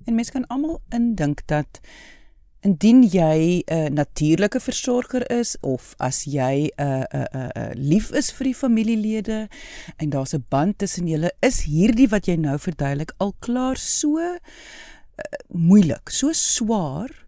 En 0.05 0.15
mense 0.15 0.33
kan 0.33 0.47
almal 0.47 0.81
indink 0.93 1.47
dat 1.47 1.81
indien 2.65 3.03
jy 3.05 3.63
'n 3.67 3.75
uh, 3.75 3.89
natuurlike 3.89 4.61
versorger 4.61 5.31
is 5.31 5.57
of 5.61 5.95
as 5.99 6.25
jy 6.25 6.71
'n 6.77 6.83
uh, 6.83 7.05
'n 7.13 7.27
uh, 7.37 7.49
'n 7.55 7.61
uh, 7.61 7.73
lief 7.75 8.11
is 8.11 8.33
vir 8.33 8.45
die 8.45 8.55
familielede 8.55 9.49
en 9.97 10.11
daar's 10.11 10.35
'n 10.35 10.45
band 10.49 10.79
tussen 10.79 11.07
julle, 11.07 11.33
is 11.41 11.65
hierdie 11.65 12.09
wat 12.09 12.27
jy 12.27 12.37
nou 12.37 12.59
verduidelik 12.59 13.13
al 13.17 13.35
klaar 13.39 13.77
so 13.77 14.19
uh, 14.19 14.39
moeilik, 15.49 16.09
so 16.09 16.33
swaar 16.33 17.24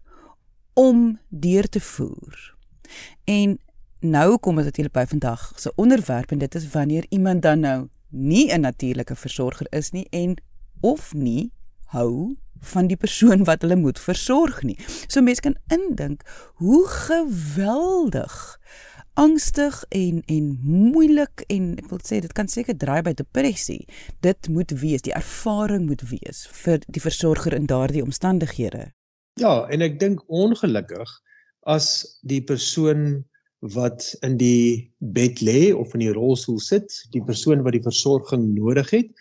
om 0.77 1.19
deur 1.29 1.69
te 1.69 1.79
voer. 1.79 2.55
En 3.23 3.57
nou 3.99 4.37
kom 4.37 4.59
ons 4.61 4.67
natuurlik 4.69 4.93
by 4.93 5.05
vandag 5.09 5.51
se 5.57 5.71
onderwerp 5.75 6.31
en 6.31 6.37
dit 6.37 6.55
is 6.55 6.67
wanneer 6.69 7.05
iemand 7.09 7.41
dan 7.41 7.59
nou 7.59 7.87
nie 8.09 8.53
'n 8.53 8.61
natuurlike 8.61 9.15
versorger 9.15 9.67
is 9.69 9.91
nie 9.91 10.07
en 10.09 10.37
of 10.79 11.13
nie 11.13 11.51
hou 11.85 12.35
van 12.59 12.87
die 12.87 12.97
persoon 12.97 13.43
wat 13.43 13.61
hulle 13.61 13.75
moet 13.75 13.99
versorg 13.99 14.61
nie. 14.63 14.77
So 15.07 15.21
mense 15.21 15.41
kan 15.41 15.57
indink 15.67 16.21
hoe 16.53 16.87
geweldig 16.87 18.59
angstig 19.13 19.83
en 19.89 20.21
en 20.25 20.59
moeilik 20.63 21.43
en 21.47 21.77
ek 21.77 21.89
wil 21.89 21.99
sê 22.05 22.19
dit 22.21 22.33
kan 22.33 22.47
seker 22.47 22.77
draai 22.77 23.01
by 23.01 23.13
depressie. 23.13 23.87
Dit 24.19 24.47
moet 24.47 24.71
wees, 24.71 25.01
die 25.01 25.13
ervaring 25.13 25.85
moet 25.85 26.01
wees 26.09 26.47
vir 26.51 26.85
die 26.87 27.01
versorger 27.01 27.53
in 27.53 27.65
daardie 27.65 28.03
omstandighede. 28.03 28.91
Ja, 29.37 29.67
en 29.69 29.83
ek 29.85 29.99
dink 30.01 30.23
ongelukkig 30.33 31.09
as 31.69 31.89
die 32.25 32.41
persoon 32.41 33.23
wat 33.75 34.11
in 34.25 34.37
die 34.39 34.89
bed 35.13 35.43
lê 35.45 35.73
of 35.77 35.93
in 35.93 36.01
die 36.05 36.13
rolstoel 36.15 36.57
sit, 36.63 36.93
die 37.13 37.21
persoon 37.25 37.61
wat 37.65 37.75
die 37.75 37.83
versorging 37.85 38.47
nodig 38.55 38.89
het, 38.95 39.11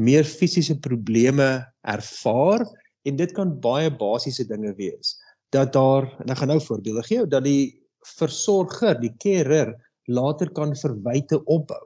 meer 0.00 0.24
fisiese 0.24 0.78
probleme 0.80 1.48
ervaar 1.82 2.64
en 3.08 3.18
dit 3.18 3.34
kan 3.36 3.52
baie 3.60 3.90
basiese 3.92 4.46
dinge 4.48 4.72
wees. 4.78 5.16
Dat 5.52 5.74
daar, 5.76 6.08
en 6.22 6.32
ek 6.32 6.40
gaan 6.40 6.52
nou 6.54 6.60
voorbeelde 6.64 7.04
gee, 7.08 7.26
dat 7.28 7.44
die 7.44 7.80
versorger, 8.16 8.96
die 9.00 9.12
carer 9.20 9.74
later 10.08 10.48
kan 10.56 10.72
verwyte 10.80 11.40
opbou. 11.44 11.82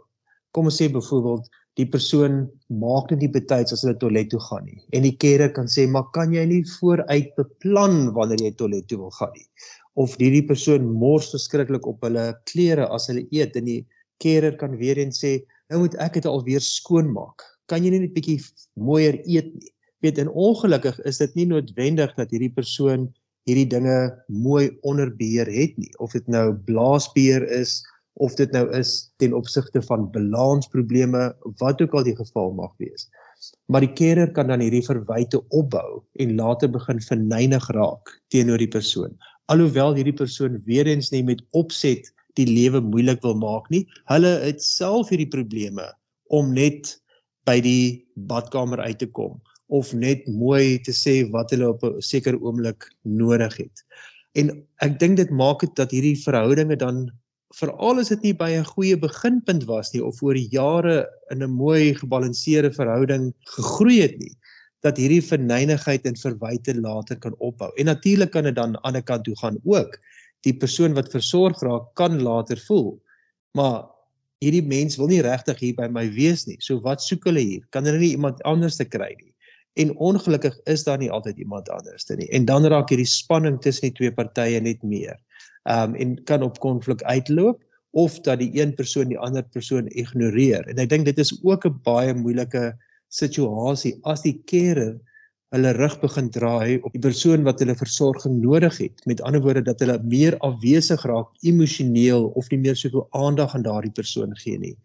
Kom 0.55 0.69
ons 0.71 0.79
sê 0.79 0.91
byvoorbeeld 0.93 1.49
die 1.81 1.87
persoon 1.89 2.43
maak 2.69 3.11
net 3.11 3.23
nie 3.25 3.33
betyds 3.33 3.73
as 3.73 3.85
hulle 3.85 3.97
toilet 4.01 4.29
toe 4.31 4.41
gaan 4.49 4.67
nie. 4.67 4.81
En 4.93 5.07
die 5.07 5.17
carer 5.17 5.53
kan 5.53 5.67
sê, 5.67 5.89
"Maar 5.89 6.11
kan 6.13 6.33
jy 6.33 6.45
nie 6.47 6.65
vooruit 6.79 7.35
beplan 7.37 8.13
wanneer 8.13 8.41
jy 8.45 8.53
toilet 8.57 8.89
toe 8.89 8.99
wil 8.99 9.11
gaan 9.11 9.33
nie?" 9.35 9.47
Of 9.97 10.17
hierdie 10.17 10.47
persoon 10.47 10.93
mors 10.93 11.31
verskriklik 11.31 11.87
op 11.87 12.03
hulle 12.03 12.35
klere 12.45 12.89
as 12.89 13.07
hulle 13.07 13.27
eet 13.31 13.57
en 13.57 13.65
die 13.65 13.87
carer 14.19 14.57
kan 14.57 14.77
weer 14.77 14.99
eens 14.99 15.25
sê, 15.25 15.45
"Nou 15.71 15.81
moet 15.81 15.95
ek 15.95 16.15
dit 16.15 16.27
alweer 16.27 16.61
skoonmaak." 16.61 17.43
kan 17.73 17.85
jy 17.85 17.95
nie 17.95 18.03
net 18.05 18.15
bietjie 18.17 18.39
mooier 18.77 19.19
eet 19.25 19.53
nie. 19.57 19.73
Weet 20.05 20.19
en 20.19 20.31
ongelukkig 20.35 20.99
is 21.09 21.21
dit 21.23 21.37
nie 21.39 21.49
noodwendig 21.49 22.15
dat 22.19 22.33
hierdie 22.35 22.53
persoon 22.53 23.09
hierdie 23.49 23.69
dinge 23.71 23.97
mooi 24.29 24.69
onder 24.87 25.11
beheer 25.19 25.49
het 25.51 25.79
nie 25.81 25.91
of 26.03 26.15
dit 26.15 26.29
nou 26.31 26.53
blaasbeheer 26.67 27.47
is 27.57 27.81
of 28.21 28.35
dit 28.37 28.53
nou 28.53 28.65
is 28.77 29.13
ten 29.23 29.35
opsigte 29.35 29.83
van 29.83 30.11
balansprobleme 30.13 31.33
wat 31.61 31.83
ook 31.83 31.95
al 31.95 32.05
die 32.05 32.17
geval 32.17 32.53
mag 32.59 32.73
wees. 32.83 33.09
Maar 33.67 33.87
die 33.87 33.93
carer 33.99 34.31
kan 34.33 34.53
dan 34.53 34.63
hierdie 34.63 34.85
verwyte 34.85 35.41
opbou 35.49 36.03
en 36.21 36.35
later 36.37 36.71
begin 36.71 37.01
verneig 37.01 37.69
raak 37.75 38.13
teenoor 38.35 38.61
die 38.61 38.71
persoon. 38.71 39.17
Alhoewel 39.51 39.97
hierdie 39.97 40.17
persoon 40.17 40.61
weer 40.67 40.87
eens 40.87 41.11
nie 41.11 41.25
met 41.25 41.43
opset 41.51 42.13
die 42.39 42.47
lewe 42.49 42.81
moeilik 42.81 43.21
wil 43.25 43.35
maak 43.37 43.69
nie, 43.73 43.85
hulle 44.09 44.39
het 44.45 44.63
self 44.65 45.11
hierdie 45.13 45.29
probleme 45.29 45.89
om 46.33 46.53
net 46.57 46.95
by 47.49 47.59
die 47.61 48.05
badkamer 48.29 48.81
uit 48.81 49.01
te 49.03 49.09
kom 49.11 49.41
of 49.73 49.93
net 49.97 50.25
mooi 50.29 50.79
te 50.85 50.93
sê 50.97 51.23
wat 51.33 51.53
hulle 51.53 51.73
op 51.73 51.85
'n 51.85 52.01
sekere 52.01 52.39
oomblik 52.41 52.89
nodig 53.03 53.57
het. 53.57 53.85
En 54.37 54.53
ek 54.81 54.99
dink 55.01 55.17
dit 55.17 55.31
maak 55.31 55.61
dit 55.61 55.75
dat 55.77 55.91
hierdie 55.91 56.17
verhoudinge 56.17 56.77
dan 56.77 57.11
veral 57.57 58.01
as 58.01 58.09
dit 58.09 58.23
nie 58.23 58.35
by 58.37 58.51
'n 58.57 58.65
goeie 58.65 58.97
beginpunt 58.97 59.65
was 59.69 59.93
nie 59.93 60.03
of 60.05 60.23
oor 60.23 60.35
die 60.35 60.49
jare 60.51 61.07
in 61.31 61.43
'n 61.43 61.51
mooi 61.51 61.95
gebalanseerde 61.95 62.73
verhouding 62.73 63.33
gegroei 63.57 64.01
het 64.01 64.19
nie 64.19 64.35
dat 64.83 64.99
hierdie 64.99 65.23
verneinigheid 65.23 66.07
en 66.07 66.19
verwyte 66.19 66.75
later 66.75 67.19
kan 67.19 67.35
opbou. 67.39 67.71
En 67.79 67.87
natuurlik 67.87 68.33
kan 68.35 68.45
dit 68.45 68.55
dan 68.55 68.65
aan 68.65 68.73
die 68.73 68.83
ander 68.83 69.03
kant 69.03 69.25
toe 69.25 69.37
gaan 69.39 69.59
ook. 69.63 69.99
Die 70.43 70.57
persoon 70.57 70.95
wat 70.95 71.11
versorg 71.11 71.61
raak 71.63 71.95
kan 71.95 72.19
later 72.23 72.59
voel. 72.67 72.99
Maar 73.55 73.87
hierdie 74.43 74.65
mens 74.67 74.99
wil 74.99 75.07
nie 75.13 75.23
regtig 75.23 75.61
hier 75.63 75.77
by 75.79 75.87
my 75.87 76.09
wees 76.17 76.49
nie. 76.49 76.59
So 76.59 76.81
wat 76.83 77.03
soek 77.03 77.29
hulle 77.31 77.45
hier? 77.45 77.67
Kan 77.71 77.87
hulle 77.87 78.03
nie 78.03 78.17
iemand 78.17 78.43
anders 78.49 78.81
te 78.81 78.85
kry 78.85 79.13
nie? 79.21 79.31
En 79.79 79.95
ongelukkig 79.97 80.59
is 80.69 80.83
daar 80.85 80.99
nie 80.99 81.11
altyd 81.11 81.39
iemand 81.39 81.71
anders 81.71 82.05
te 82.05 82.17
nie. 82.19 82.29
En 82.35 82.45
dan 82.45 82.67
raak 82.67 82.91
hierdie 82.91 83.09
spanning 83.09 83.61
tussen 83.63 83.89
die 83.89 83.97
twee 84.01 84.13
partye 84.13 84.61
net 84.61 84.83
meer. 84.83 85.17
Um 85.63 85.95
en 85.95 86.17
kan 86.25 86.43
op 86.43 86.59
konflik 86.59 87.03
uitloop 87.03 87.63
of 87.93 88.21
dat 88.21 88.39
die 88.39 88.51
een 88.61 88.75
persoon 88.75 89.09
die 89.09 89.19
ander 89.19 89.45
persoon 89.45 89.87
ignoreer. 89.89 90.67
En 90.69 90.81
ek 90.83 90.89
dink 90.89 91.05
dit 91.05 91.19
is 91.19 91.33
ook 91.45 91.67
'n 91.67 91.81
baie 91.85 92.15
moeilike 92.15 92.73
situasie 93.09 93.99
as 94.03 94.23
die 94.23 94.41
carer 94.45 95.01
hulle 95.53 95.73
rug 95.77 95.99
begin 96.01 96.31
draai 96.33 96.81
op 96.81 96.93
die 96.95 97.03
persoon 97.05 97.43
wat 97.45 97.61
hulle 97.61 97.75
versorging 97.77 98.39
nodig 98.41 98.79
het. 98.81 99.03
Met 99.05 99.21
ander 99.21 99.43
woorde 99.45 99.63
dat 99.63 99.81
hulle 99.85 99.99
meer 100.03 100.39
afwesig 100.41 101.05
raak 101.05 101.29
emosioneel 101.45 102.31
of 102.41 102.49
nie 102.51 102.61
meer 102.63 102.77
soveel 102.77 103.05
aandag 103.11 103.55
aan 103.55 103.67
daardie 103.67 103.93
persoon 103.93 104.33
gee 104.45 104.59
nie. 104.59 104.77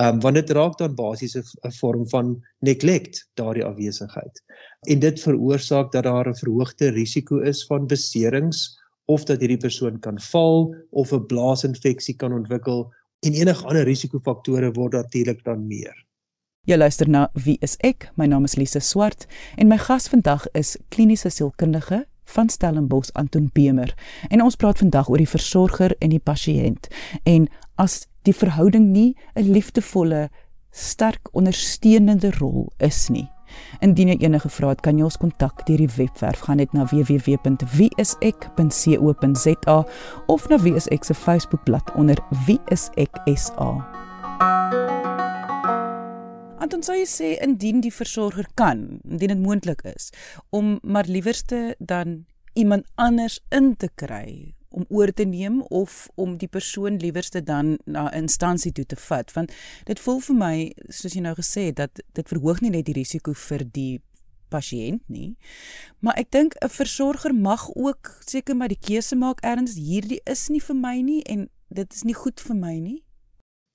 Ehm 0.00 0.16
um, 0.16 0.20
want 0.24 0.40
dit 0.40 0.50
raak 0.50 0.78
dan 0.78 0.96
basies 0.96 1.36
'n 1.36 1.72
vorm 1.80 2.08
van 2.08 2.40
neglect 2.60 3.28
daardie 3.34 3.64
afwesigheid. 3.64 4.42
En 4.88 4.98
dit 4.98 5.20
veroorsaak 5.20 5.92
dat 5.92 6.04
daar 6.04 6.28
'n 6.28 6.40
verhoogde 6.40 6.88
risiko 6.88 7.38
is 7.38 7.66
van 7.66 7.86
beserings 7.86 8.80
of 9.04 9.24
dat 9.24 9.40
hierdie 9.40 9.60
persoon 9.60 9.98
kan 10.00 10.20
val 10.30 10.74
of 10.90 11.12
'n 11.12 11.26
blaasinfeksie 11.26 12.16
kan 12.16 12.32
ontwikkel 12.32 12.92
en 13.20 13.32
enige 13.32 13.66
ander 13.66 13.84
risikofaktore 13.84 14.72
word 14.72 14.92
natuurlik 14.92 15.44
dan 15.44 15.66
meer. 15.66 15.94
Jy 16.64 16.76
luister 16.76 17.08
na 17.08 17.30
Wie 17.32 17.58
is 17.60 17.76
ek? 17.84 18.10
My 18.16 18.26
naam 18.26 18.44
is 18.44 18.56
Lise 18.56 18.80
Swart 18.80 19.26
en 19.56 19.68
my 19.68 19.78
gas 19.78 20.08
vandag 20.08 20.46
is 20.52 20.78
kliniese 20.88 21.28
sielkundige 21.30 22.06
van 22.24 22.48
Stellenbosch 22.48 23.12
Anton 23.12 23.50
Bemer. 23.52 23.94
En 24.28 24.42
ons 24.42 24.56
praat 24.56 24.78
vandag 24.78 25.08
oor 25.08 25.20
die 25.20 25.28
versorger 25.28 25.96
en 25.98 26.08
die 26.08 26.22
pasiënt. 26.22 26.88
En 27.22 27.48
as 27.74 28.06
die 28.22 28.34
verhouding 28.34 28.92
nie 28.92 29.14
'n 29.34 29.52
liefdevolle, 29.52 30.30
sterk 30.70 31.28
ondersteunende 31.32 32.30
rol 32.38 32.72
is 32.78 33.08
nie. 33.08 33.33
Indien 33.84 34.08
jy 34.12 34.18
enige 34.24 34.48
vrae 34.48 34.70
het, 34.74 34.82
kan 34.84 34.98
jy 34.98 35.04
ons 35.06 35.20
kontak 35.20 35.56
deur 35.68 35.80
die 35.82 35.94
webwerf 35.96 36.40
gaan 36.46 36.58
net 36.62 36.72
na 36.72 36.82
www.wieisek.co.za 36.90 39.76
of 40.26 40.48
na 40.48 40.56
Wie 40.62 40.74
is 40.74 40.88
ek 40.94 41.04
se 41.04 41.14
Facebookblad 41.14 41.86
onder 41.98 42.18
Wie 42.46 42.60
is 42.74 42.90
ek 43.00 43.14
SA. 43.36 43.70
Want 46.58 46.70
dan 46.72 46.82
sou 46.86 46.96
jy 46.96 47.08
sê 47.08 47.28
indien 47.44 47.80
die 47.84 47.92
versorger 47.92 48.46
kan, 48.56 49.00
indien 49.04 49.28
dit 49.34 49.42
moontlik 49.42 49.82
is 49.84 50.10
om 50.50 50.78
maar 50.82 51.04
liewerste 51.04 51.76
dan 51.78 52.24
iemand 52.54 52.84
anders 52.94 53.40
in 53.50 53.76
te 53.76 53.88
kry 53.94 54.54
om 54.74 54.84
oor 54.88 55.12
te 55.12 55.24
neem 55.24 55.60
of 55.62 56.08
om 56.14 56.36
die 56.36 56.48
persoon 56.48 56.98
liewerste 56.98 57.42
dan 57.42 57.78
na 57.84 58.08
'n 58.10 58.26
instansie 58.26 58.72
toe 58.72 58.86
te 58.86 58.96
vat. 58.96 59.32
Want 59.32 59.52
dit 59.84 60.00
voel 60.00 60.20
vir 60.20 60.36
my 60.36 60.72
soos 60.88 61.14
jy 61.14 61.20
nou 61.20 61.34
gesê 61.34 61.66
het 61.70 61.76
dat 61.76 62.02
dit 62.12 62.28
verhoog 62.28 62.60
nie 62.60 62.70
net 62.70 62.84
die 62.84 62.98
risiko 63.00 63.32
vir 63.32 63.64
die 63.72 64.02
pasiënt 64.54 65.02
nie 65.08 65.36
maar 66.00 66.16
ek 66.20 66.30
dink 66.30 66.56
'n 66.60 66.68
versorger 66.68 67.34
mag 67.34 67.68
ook 67.74 68.16
seker 68.26 68.56
maar 68.56 68.68
die 68.68 68.84
keuse 68.88 69.16
maak 69.16 69.40
erns 69.42 69.74
hierdie 69.74 70.20
is 70.24 70.48
nie 70.48 70.60
vir 70.60 70.76
my 70.76 71.00
nie 71.00 71.22
en 71.22 71.48
dit 71.68 71.94
is 71.94 72.02
nie 72.04 72.14
goed 72.14 72.40
vir 72.40 72.56
my 72.56 72.78
nie 72.78 73.03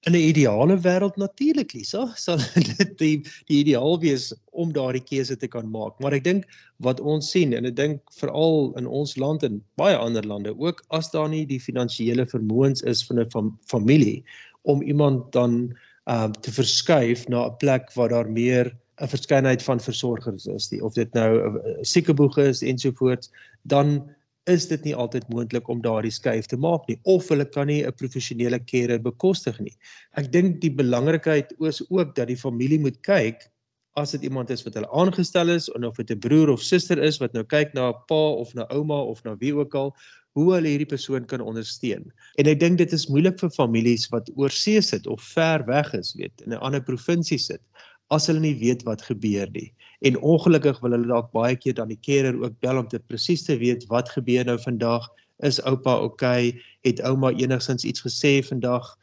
in 0.07 0.13
'n 0.13 0.27
ideale 0.31 0.77
wêreld 0.79 1.17
natuurlik 1.17 1.73
Lisa 1.73 2.05
sal 2.25 2.39
dit 2.77 2.97
die, 2.97 3.15
die 3.51 3.59
ideaal 3.63 3.99
wees 3.99 4.31
om 4.51 4.71
daardie 4.73 5.03
keuse 5.03 5.35
te 5.37 5.47
kan 5.47 5.67
maak. 5.71 5.99
Maar 5.99 6.15
ek 6.19 6.23
dink 6.23 6.45
wat 6.85 6.99
ons 6.99 7.31
sien 7.31 7.53
en 7.53 7.67
ek 7.67 7.75
dink 7.75 8.01
veral 8.19 8.71
in 8.79 8.87
ons 8.87 9.17
land 9.19 9.43
en 9.43 9.59
baie 9.81 9.97
ander 9.97 10.23
lande 10.23 10.55
ook 10.55 10.83
as 10.95 11.11
daar 11.11 11.29
nie 11.29 11.45
die 11.45 11.59
finansiële 11.59 12.25
vermoëns 12.31 12.83
is 12.87 13.03
van 13.07 13.19
'n 13.19 13.31
fam 13.33 13.57
familie 13.67 14.23
om 14.63 14.81
iemand 14.81 15.31
dan 15.31 15.75
um 16.09 16.31
te 16.31 16.51
verskuif 16.51 17.27
na 17.27 17.47
'n 17.47 17.57
plek 17.59 17.91
waar 17.95 18.09
daar 18.09 18.29
meer 18.31 18.71
'n 19.01 19.07
verskeidenheid 19.07 19.63
van 19.63 19.79
versorgers 19.79 20.47
is 20.47 20.69
die 20.69 20.83
of 20.83 20.93
dit 20.93 21.13
nou 21.13 21.59
'n 21.59 21.83
siekeboeg 21.83 22.37
is 22.37 22.63
ensovoorts 22.63 23.31
dan 23.63 24.09
is 24.49 24.67
dit 24.67 24.83
nie 24.87 24.95
altyd 24.95 25.29
moontlik 25.29 25.69
om 25.69 25.81
daardie 25.81 26.13
skuif 26.13 26.49
te 26.49 26.57
maak 26.57 26.87
nie 26.89 26.97
of 27.03 27.29
hulle 27.29 27.45
kan 27.45 27.67
nie 27.67 27.83
'n 27.85 27.95
professionele 28.01 28.59
carer 28.71 28.99
bekostig 28.99 29.59
nie. 29.59 29.75
Ek 30.17 30.31
dink 30.31 30.61
die 30.61 30.73
belangrikheid 30.81 31.53
is 31.59 31.81
ook 31.89 32.15
dat 32.15 32.27
die 32.27 32.37
familie 32.37 32.79
moet 32.79 33.01
kyk 33.01 33.49
as 33.95 34.11
dit 34.11 34.23
iemand 34.23 34.49
is 34.49 34.63
wat 34.63 34.77
hulle 34.77 34.89
aangestel 35.01 35.49
is 35.49 35.69
of 35.71 35.97
dit 35.97 36.11
'n 36.11 36.19
broer 36.19 36.49
of 36.49 36.61
suster 36.61 37.01
is 37.03 37.19
wat 37.19 37.33
nou 37.33 37.43
kyk 37.43 37.73
na 37.73 37.89
'n 37.89 38.01
pa 38.07 38.23
of 38.43 38.53
na 38.55 38.65
ouma 38.69 39.01
of 39.13 39.23
na 39.23 39.35
wie 39.35 39.53
ook 39.53 39.75
al 39.75 39.95
hoe 40.37 40.53
hulle 40.53 40.69
hierdie 40.69 40.89
persoon 40.89 41.25
kan 41.25 41.41
ondersteun. 41.41 42.11
En 42.37 42.47
ek 42.47 42.59
dink 42.59 42.77
dit 42.77 42.93
is 42.93 43.07
moeilik 43.09 43.39
vir 43.39 43.49
families 43.49 44.09
wat 44.13 44.29
oorsee 44.35 44.81
sit 44.81 45.07
of 45.07 45.21
ver 45.35 45.65
weg 45.65 45.93
is, 45.93 46.13
weet, 46.13 46.41
in 46.45 46.53
'n 46.53 46.61
ander 46.61 46.81
provinsie 46.81 47.39
sit 47.39 47.61
as 48.09 48.27
hulle 48.27 48.39
nie 48.39 48.57
weet 48.57 48.83
wat 48.83 49.01
gebeur 49.01 49.49
nie. 49.53 49.73
En 49.99 50.19
ongelukkig 50.19 50.79
wil 50.79 50.95
hulle 50.95 51.07
dalk 51.07 51.31
baie 51.35 51.55
keer 51.59 51.75
dan 51.75 51.91
die 51.91 51.99
carer 51.99 52.37
ook 52.39 52.55
bel 52.63 52.77
om 52.79 52.87
te 52.87 52.99
presies 52.99 53.43
te 53.43 53.57
weet 53.59 53.85
wat 53.91 54.11
gebeur 54.15 54.45
nou 54.47 54.57
vandag. 54.63 55.09
Is 55.43 55.59
oupa? 55.67 55.97
Okay? 56.07 56.53
Het 56.87 57.01
ouma 57.07 57.31
enigsins 57.35 57.83
iets 57.83 58.03
gesê 58.05 58.39
vandag 58.45 58.95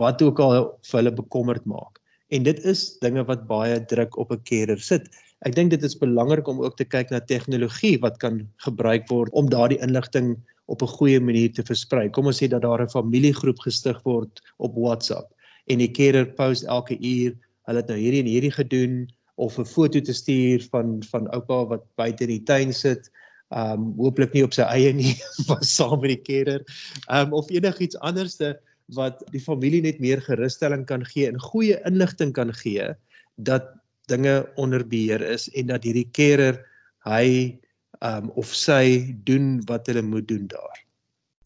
wat 0.00 0.22
ook 0.22 0.40
al 0.40 0.54
vir 0.90 0.98
hulle 0.98 1.14
bekommerd 1.14 1.64
maak. 1.64 2.00
En 2.30 2.44
dit 2.46 2.64
is 2.68 2.98
dinge 3.02 3.24
wat 3.26 3.46
baie 3.48 3.80
druk 3.92 4.16
op 4.18 4.32
'n 4.32 4.42
carer 4.44 4.78
sit. 4.78 5.08
Ek 5.46 5.54
dink 5.54 5.70
dit 5.70 5.82
is 5.82 5.98
belangrik 5.98 6.48
om 6.48 6.60
ook 6.60 6.76
te 6.76 6.84
kyk 6.84 7.10
na 7.10 7.20
tegnologie 7.20 7.98
wat 8.00 8.18
kan 8.18 8.48
gebruik 8.56 9.08
word 9.08 9.32
om 9.32 9.48
daardie 9.48 9.80
inligting 9.80 10.36
op 10.66 10.82
'n 10.82 10.94
goeie 10.98 11.20
manier 11.20 11.52
te 11.52 11.62
versprei. 11.62 12.10
Kom 12.10 12.26
ons 12.26 12.42
sê 12.42 12.48
dat 12.48 12.62
daar 12.62 12.82
'n 12.82 12.88
familiegroep 12.88 13.58
gestig 13.58 14.02
word 14.02 14.40
op 14.58 14.74
WhatsApp 14.74 15.32
en 15.66 15.78
die 15.78 15.90
carer 15.90 16.26
post 16.26 16.64
elke 16.64 16.98
uur, 16.98 17.34
hulle 17.66 17.78
het 17.78 17.88
nou 17.88 17.98
hierdie 17.98 18.20
en 18.20 18.30
hierdie 18.30 18.54
gedoen 18.54 19.08
of 19.40 19.58
'n 19.58 19.66
foto 19.66 20.00
te 20.00 20.12
stuur 20.12 20.66
van 20.70 21.02
van 21.10 21.28
oupa 21.36 21.64
wat 21.72 21.84
buite 21.96 22.24
in 22.24 22.34
die 22.36 22.44
tuin 22.44 22.72
sit. 22.74 23.10
Um 23.50 23.94
hooplik 23.98 24.32
nie 24.36 24.44
op 24.46 24.54
sy 24.54 24.62
eie 24.62 24.92
nie, 24.94 25.16
maar 25.48 25.64
saam 25.64 26.00
met 26.00 26.14
die 26.14 26.24
carer. 26.28 26.62
Um 27.08 27.32
of 27.32 27.50
enigiets 27.50 27.98
anderste 27.98 28.58
wat 28.94 29.22
die 29.34 29.42
familie 29.42 29.82
net 29.82 30.00
meer 30.02 30.20
gerusstelling 30.22 30.84
kan 30.86 31.04
gee 31.06 31.28
en 31.28 31.40
goeie 31.40 31.78
inligting 31.86 32.32
kan 32.34 32.52
gee 32.62 32.92
dat 33.36 33.70
dinge 34.10 34.46
onder 34.56 34.86
beheer 34.86 35.22
is 35.22 35.48
en 35.54 35.70
dat 35.70 35.84
hierdie 35.86 36.08
carer 36.12 36.58
hy 37.06 37.58
um 38.00 38.30
of 38.40 38.54
sy 38.54 39.14
doen 39.24 39.60
wat 39.68 39.86
hulle 39.86 40.02
moet 40.02 40.28
doen 40.28 40.46
daar. 40.50 40.82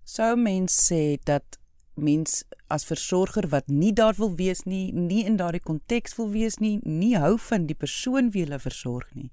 Sou 0.05 0.35
mens 0.37 0.77
sê 0.89 1.17
dat 1.25 1.59
mens 1.95 2.43
as 2.69 2.85
versorger 2.85 3.49
wat 3.49 3.69
nie 3.69 3.93
daar 3.93 4.15
wil 4.19 4.35
wees 4.37 4.65
nie, 4.65 4.93
nie 4.93 5.25
in 5.25 5.37
daardie 5.37 5.63
konteks 5.63 6.17
wil 6.19 6.31
wees 6.31 6.59
nie, 6.61 6.79
nie 6.83 7.15
hou 7.19 7.37
van 7.39 7.67
die 7.67 7.79
persoon 7.79 8.33
wie 8.35 8.45
hulle 8.45 8.59
versorg 8.59 9.15
nie, 9.15 9.31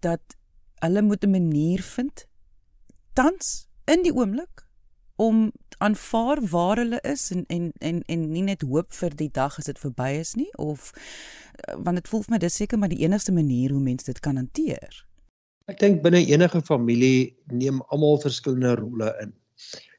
dat 0.00 0.36
hulle 0.84 1.02
moet 1.02 1.24
'n 1.24 1.30
manier 1.30 1.82
vind 1.82 2.26
tans 3.14 3.68
in 3.86 4.02
die 4.02 4.14
oomblik 4.14 4.66
om 5.16 5.52
aanvaar 5.78 6.40
waar 6.50 6.76
hulle 6.76 7.00
is 7.00 7.30
en 7.30 7.44
en 7.46 7.72
en 7.78 8.02
en 8.02 8.30
nie 8.30 8.42
net 8.42 8.62
hoop 8.62 8.92
vir 8.92 9.16
die 9.16 9.30
dag 9.30 9.58
as 9.58 9.64
dit 9.70 9.78
verby 9.78 10.10
is 10.18 10.34
nie 10.34 10.50
of 10.56 10.92
eh, 10.94 11.74
want 11.78 11.96
dit 12.00 12.08
voel 12.08 12.22
vir 12.26 12.34
my 12.34 12.38
dis 12.38 12.58
seker 12.60 12.78
maar 12.78 12.92
die 12.92 13.02
enigste 13.06 13.32
manier 13.32 13.70
hoe 13.70 13.80
mense 13.80 14.06
dit 14.10 14.20
kan 14.20 14.36
hanteer. 14.36 15.04
Ek 15.70 15.78
dink 15.80 16.02
binne 16.02 16.20
enige 16.26 16.60
familie 16.62 17.36
neem 17.52 17.80
almal 17.88 18.20
verskillende 18.20 18.74
rolle 18.80 19.14
in. 19.22 19.32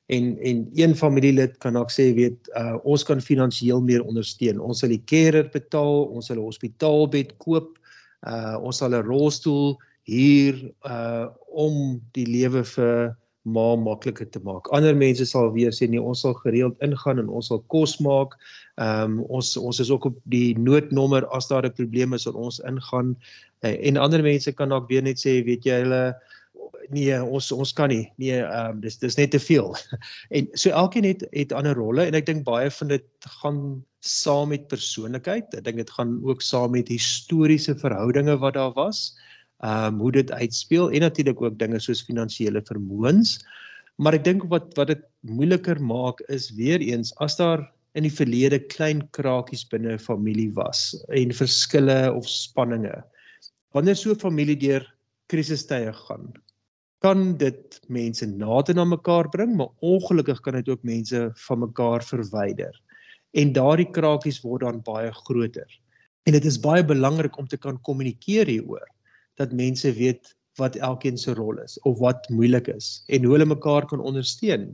En 0.05 0.37
en 0.37 0.69
een 0.77 0.95
familielid 0.95 1.57
kan 1.57 1.73
dalk 1.73 1.89
sê 1.89 2.11
weet 2.13 2.49
uh, 2.53 2.77
ons 2.83 3.03
kan 3.03 3.21
finansiëel 3.21 3.81
meer 3.81 4.05
ondersteun. 4.05 4.61
Ons 4.61 4.83
sal 4.83 4.93
die 4.93 5.01
carer 5.09 5.49
betaal, 5.49 6.05
ons 6.13 6.29
sal 6.29 6.37
'n 6.37 6.45
hospitaalbed 6.45 7.37
koop, 7.41 7.77
uh, 8.27 8.57
ons 8.61 8.77
sal 8.77 8.93
'n 8.93 9.05
rolstoel 9.05 9.77
huur 10.05 10.61
uh, 10.85 11.27
om 11.49 12.01
die 12.13 12.25
lewe 12.29 12.63
vir 12.63 13.15
ma 13.45 13.75
makliker 13.77 14.25
te 14.29 14.41
maak. 14.41 14.69
Ander 14.73 14.95
mense 14.97 15.25
sal 15.29 15.51
weer 15.53 15.73
sê 15.73 15.87
nee, 15.89 16.01
ons 16.01 16.21
sal 16.25 16.33
gereeld 16.41 16.77
ingaan 16.85 17.21
en 17.21 17.29
ons 17.29 17.51
sal 17.51 17.61
kos 17.73 17.97
maak. 18.01 18.33
Ehm 18.81 19.19
um, 19.19 19.19
ons 19.29 19.57
ons 19.57 19.79
is 19.79 19.91
ook 19.93 20.05
op 20.09 20.17
die 20.33 20.57
noodnommer 20.57 21.27
as 21.37 21.47
daar 21.47 21.65
'n 21.65 21.77
probleem 21.77 22.13
is 22.13 22.25
dat 22.25 22.33
ons 22.33 22.59
ingaan. 22.59 23.15
Uh, 23.61 23.77
en 23.87 23.97
ander 23.97 24.21
mense 24.21 24.51
kan 24.51 24.69
dalk 24.69 24.89
weer 24.89 25.03
net 25.03 25.17
sê, 25.21 25.43
weet 25.45 25.63
jy, 25.65 25.81
hulle 25.85 26.15
nee, 26.89 27.23
ons 27.23 27.51
ons 27.51 27.73
kan 27.73 27.89
nie. 27.89 28.11
Nee, 28.21 28.39
ehm 28.41 28.75
um, 28.75 28.79
dis 28.81 28.97
dis 29.01 29.17
net 29.17 29.31
te 29.31 29.39
veel. 29.39 29.75
en 30.35 30.49
so 30.53 30.69
elkeen 30.69 31.07
het 31.09 31.25
het 31.31 31.53
ander 31.53 31.77
rolle 31.77 32.05
en 32.05 32.17
ek 32.17 32.25
dink 32.25 32.45
baie 32.47 32.71
van 32.71 32.93
dit 32.93 33.29
gaan 33.41 33.61
saam 34.05 34.49
met 34.53 34.67
persoonlikheid. 34.67 35.53
Ek 35.57 35.65
dink 35.65 35.81
dit 35.81 35.93
gaan 35.97 36.17
ook 36.23 36.41
saam 36.45 36.75
met 36.77 36.91
historiese 36.91 37.75
verhoudinge 37.81 38.37
wat 38.43 38.59
daar 38.59 38.75
was 38.77 39.13
ehm 39.63 39.95
um, 39.95 39.99
hoe 40.03 40.11
dit 40.11 40.31
uitspeel 40.31 40.91
en 40.91 41.05
natuurlik 41.05 41.41
ook 41.41 41.59
dinge 41.59 41.79
soos 41.79 42.03
finansiële 42.03 42.61
vermoëns. 42.67 43.39
Maar 43.95 44.17
ek 44.19 44.25
dink 44.25 44.43
wat 44.51 44.73
wat 44.75 44.91
dit 44.91 45.03
moeiliker 45.23 45.79
maak 45.79 46.19
is 46.27 46.51
weer 46.57 46.83
eens 46.83 47.13
as 47.23 47.37
daar 47.39 47.63
in 47.95 48.03
die 48.03 48.13
verlede 48.13 48.59
klein 48.59 49.05
krakies 49.15 49.63
binne 49.71 49.95
'n 49.95 49.99
familie 50.03 50.51
was 50.53 50.93
en 51.07 51.31
verskille 51.31 52.11
of 52.13 52.27
spanninge. 52.27 53.03
Wanneer 53.71 53.95
so 53.95 54.11
'n 54.11 54.19
familie 54.19 54.57
deur 54.59 54.83
krisistye 55.31 55.93
gaan, 55.93 56.33
kan 57.05 57.35
dit 57.37 57.75
mense 57.93 58.25
nader 58.25 58.73
na 58.73 58.83
mekaar 58.89 59.27
bring, 59.29 59.51
maar 59.59 59.69
ongelukkig 59.85 60.39
kan 60.41 60.55
dit 60.57 60.69
ook 60.73 60.81
mense 60.81 61.19
van 61.47 61.59
mekaar 61.61 62.01
verwyder. 62.03 62.73
En 63.37 63.51
daardie 63.53 63.89
krakies 63.93 64.39
word 64.41 64.63
dan 64.65 64.81
baie 64.81 65.11
groter. 65.13 65.67
En 66.25 66.33
dit 66.33 66.45
is 66.49 66.57
baie 66.57 66.81
belangrik 66.81 67.37
om 67.37 67.45
te 67.47 67.59
kan 67.61 67.77
kommunikeer 67.85 68.49
hieroor 68.49 68.87
dat 69.37 69.53
mense 69.53 69.91
weet 69.93 70.33
wat 70.57 70.79
elkeen 70.87 71.19
se 71.19 71.35
rol 71.37 71.59
is 71.61 71.77
of 71.85 71.99
wat 71.99 72.25
moeilik 72.33 72.71
is 72.73 73.03
en 73.11 73.27
hoe 73.27 73.35
hulle 73.35 73.49
mekaar 73.51 73.85
kan 73.85 74.01
ondersteun. 74.01 74.71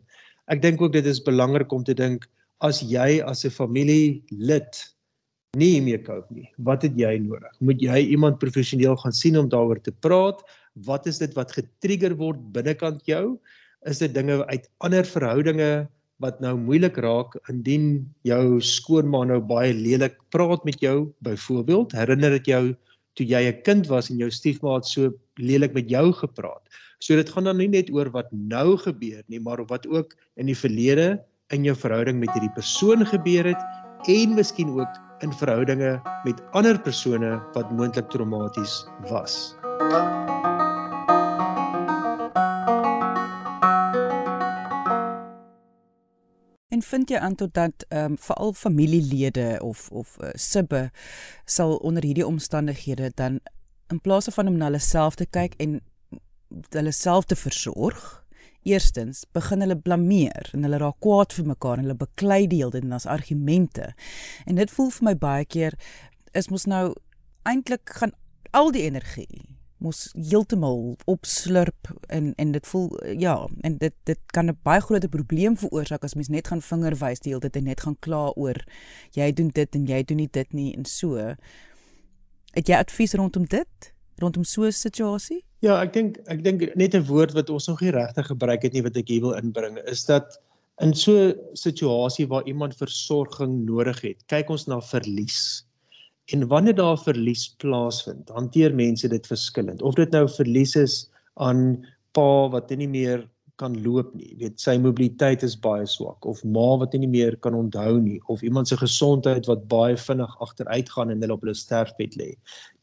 Ek 0.47 0.61
dink 0.63 0.79
ook 0.81 0.93
dit 0.93 1.05
is 1.09 1.19
belangrik 1.25 1.73
om 1.73 1.83
te 1.83 1.97
dink 1.97 2.29
as 2.63 2.79
jy 2.85 3.19
as 3.25 3.43
'n 3.43 3.51
familielid 3.51 4.79
nie 5.57 5.81
meer 5.81 5.99
cope 6.05 6.31
nie, 6.31 6.47
wat 6.63 6.85
het 6.87 6.95
jy 6.95 7.17
nodig? 7.19 7.51
Moet 7.59 7.81
jy 7.81 7.97
iemand 8.15 8.39
professioneel 8.39 8.95
gaan 8.95 9.11
sien 9.11 9.37
om 9.37 9.49
daaroor 9.49 9.81
te 9.81 9.91
praat? 9.91 10.39
Wat 10.73 11.07
is 11.07 11.19
dit 11.19 11.33
wat 11.35 11.51
getrigger 11.51 12.15
word 12.15 12.39
binnekant 12.55 13.03
jou? 13.05 13.39
Is 13.87 13.99
dit 13.99 14.13
dinge 14.13 14.45
uit 14.47 14.69
ander 14.79 15.03
verhoudinge 15.07 15.87
wat 16.21 16.39
nou 16.39 16.53
moeilik 16.57 16.99
raak 17.01 17.33
indien 17.49 18.05
jou 18.27 18.61
skoonma 18.61 19.25
nou 19.25 19.41
baie 19.41 19.73
lelik 19.73 20.15
praat 20.31 20.63
met 20.65 20.79
jou 20.79 21.11
byvoorbeeld? 21.25 21.91
Herinner 21.97 22.37
dit 22.37 22.53
jou 22.53 22.63
toe 23.19 23.25
jy 23.27 23.41
'n 23.49 23.61
kind 23.63 23.87
was 23.87 24.09
en 24.09 24.17
jou 24.17 24.29
stiefmaat 24.31 24.87
so 24.87 25.11
lelik 25.35 25.73
met 25.73 25.89
jou 25.89 26.13
gepraat. 26.13 26.63
So 26.99 27.15
dit 27.15 27.29
gaan 27.29 27.43
dan 27.43 27.57
nie 27.57 27.67
net 27.67 27.89
oor 27.91 28.09
wat 28.11 28.31
nou 28.31 28.77
gebeur 28.77 29.23
nie, 29.27 29.39
maar 29.39 29.65
wat 29.65 29.87
ook 29.87 30.15
in 30.37 30.45
die 30.45 30.55
verlede 30.55 31.19
in 31.49 31.63
jou 31.63 31.75
verhouding 31.75 32.19
met 32.19 32.31
hierdie 32.31 32.53
persoon 32.55 33.05
gebeur 33.05 33.43
het 33.45 33.61
en 34.07 34.35
miskien 34.35 34.69
ook 34.69 35.01
in 35.21 35.33
verhoudinge 35.33 35.99
met 36.25 36.41
ander 36.51 36.79
persone 36.79 37.41
wat 37.53 37.71
moontlik 37.71 38.09
traumaties 38.09 38.85
was. 39.09 39.55
En 46.81 46.87
vind 46.87 47.11
jy 47.13 47.17
aan 47.21 47.35
tot 47.37 47.53
dat 47.53 47.83
ehm 47.87 48.11
um, 48.11 48.17
veral 48.17 48.53
familielede 48.53 49.59
of 49.61 49.89
of 49.91 50.15
uh, 50.17 50.29
sibbe 50.33 50.89
sal 51.45 51.75
onder 51.75 52.03
hierdie 52.03 52.25
omstandighede 52.25 53.11
dan 53.15 53.39
in 53.87 54.01
plaas 54.01 54.25
van 54.33 54.47
om 54.47 54.57
na 54.57 54.65
hulle 54.65 54.79
self 54.79 55.15
te 55.15 55.27
kyk 55.29 55.53
en 55.61 55.77
hulle 56.69 56.91
self 56.91 57.25
te 57.25 57.35
versorg, 57.35 58.25
eerstens 58.63 59.21
begin 59.31 59.61
hulle 59.61 59.77
blameer 59.77 60.49
en 60.53 60.65
hulle 60.65 60.81
raak 60.81 60.97
kwaad 61.05 61.37
vir 61.37 61.51
mekaar 61.53 61.77
en 61.77 61.85
hulle 61.85 61.99
beklei 62.01 62.47
die 62.47 62.63
hele 62.63 62.79
ding 62.79 62.97
as 62.97 63.05
argumente. 63.05 63.93
En 64.45 64.57
dit 64.57 64.73
voel 64.73 64.89
vir 64.97 65.09
my 65.11 65.15
baie 65.15 65.45
keer 65.45 65.77
is 66.33 66.49
mos 66.49 66.65
nou 66.65 66.95
eintlik 67.45 67.93
gaan 68.01 68.17
al 68.57 68.73
die 68.73 68.87
energie 68.89 69.45
mos 69.81 70.11
heeltemal 70.13 70.95
opslurp 71.09 71.89
en 72.07 72.33
en 72.41 72.51
dit 72.55 72.67
voel 72.67 72.89
ja 73.17 73.35
en 73.67 73.77
dit 73.81 73.93
dit 74.09 74.19
kan 74.35 74.49
'n 74.49 74.57
baie 74.63 74.81
groot 74.81 75.09
probleem 75.09 75.57
veroorsaak 75.57 76.03
as 76.03 76.15
mens 76.15 76.29
net 76.29 76.47
gaan 76.47 76.61
vinger 76.61 76.95
wys 76.95 77.19
die 77.19 77.33
hele 77.33 77.41
tyd 77.41 77.55
en 77.55 77.63
net 77.63 77.81
gaan 77.81 77.97
kla 77.99 78.31
oor 78.35 78.57
jy 79.17 79.31
doen 79.31 79.49
dit 79.49 79.75
en 79.75 79.85
jy 79.85 80.03
doen 80.03 80.17
nie 80.17 80.29
dit 80.31 80.53
nie 80.53 80.73
en 80.77 80.85
so. 80.85 81.35
Het 82.53 82.67
jy 82.67 82.75
advies 82.75 83.13
rondom 83.13 83.45
dit? 83.45 83.93
Rondom 84.17 84.43
so 84.43 84.63
'n 84.63 84.71
situasie? 84.71 85.43
Ja 85.59 85.81
ek 85.81 85.93
dink 85.93 86.17
ek 86.27 86.43
dink 86.43 86.75
net 86.75 86.95
'n 86.95 87.05
woord 87.05 87.33
wat 87.33 87.49
ons 87.49 87.67
nog 87.67 87.81
nie 87.81 87.91
regtig 87.91 88.27
gebruik 88.27 88.61
het 88.61 88.73
nie 88.73 88.83
wat 88.83 88.97
ek 88.97 89.07
hier 89.07 89.21
wil 89.21 89.33
inbring 89.33 89.77
is 89.77 90.05
dat 90.05 90.39
in 90.81 90.93
so 90.93 91.11
'n 91.13 91.35
situasie 91.53 92.27
waar 92.27 92.45
iemand 92.45 92.77
versorging 92.77 93.65
nodig 93.65 94.01
het 94.01 94.23
kyk 94.27 94.49
ons 94.49 94.67
na 94.67 94.79
verlies 94.81 95.65
En 96.25 96.47
wanneer 96.47 96.75
daar 96.75 96.99
verlies 96.99 97.49
plaasvind, 97.57 98.29
hanteer 98.29 98.75
mense 98.75 99.07
dit 99.07 99.27
verskillend. 99.27 99.81
Of 99.81 99.95
dit 99.95 100.11
nou 100.11 100.27
verlies 100.29 100.75
is 100.75 101.09
aan 101.33 101.85
pa 102.15 102.49
wat 102.53 102.69
nie 102.75 102.87
meer 102.87 103.25
kan 103.61 103.75
loop 103.83 104.13
nie. 104.17 104.33
Weet 104.41 104.61
sy 104.61 104.77
mobiliteit 104.81 105.43
is 105.45 105.57
baie 105.59 105.85
swak 105.89 106.25
of 106.29 106.41
ma 106.43 106.77
wat 106.81 106.95
nie 106.97 107.09
meer 107.09 107.37
kan 107.45 107.57
onthou 107.57 107.99
nie 108.01 108.19
of 108.33 108.41
iemand 108.45 108.71
se 108.71 108.77
gesondheid 108.79 109.49
wat 109.49 109.67
baie 109.71 109.97
vinnig 109.97 110.33
agteruit 110.45 110.89
gaan 110.95 111.13
en 111.13 111.21
hulle 111.21 111.37
op 111.37 111.45
hulle 111.45 111.57
sterfbed 111.57 112.17
lê. 112.19 112.31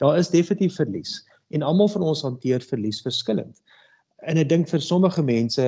Daar 0.03 0.19
is 0.21 0.31
definitief 0.35 0.79
verlies 0.79 1.19
en 1.55 1.67
almal 1.67 1.91
van 1.95 2.07
ons 2.13 2.23
hanteer 2.27 2.65
verlies 2.71 3.03
verskillend. 3.03 3.57
En 4.27 4.39
ek 4.39 4.51
dink 4.51 4.71
vir 4.71 4.85
sommige 4.85 5.25
mense 5.25 5.67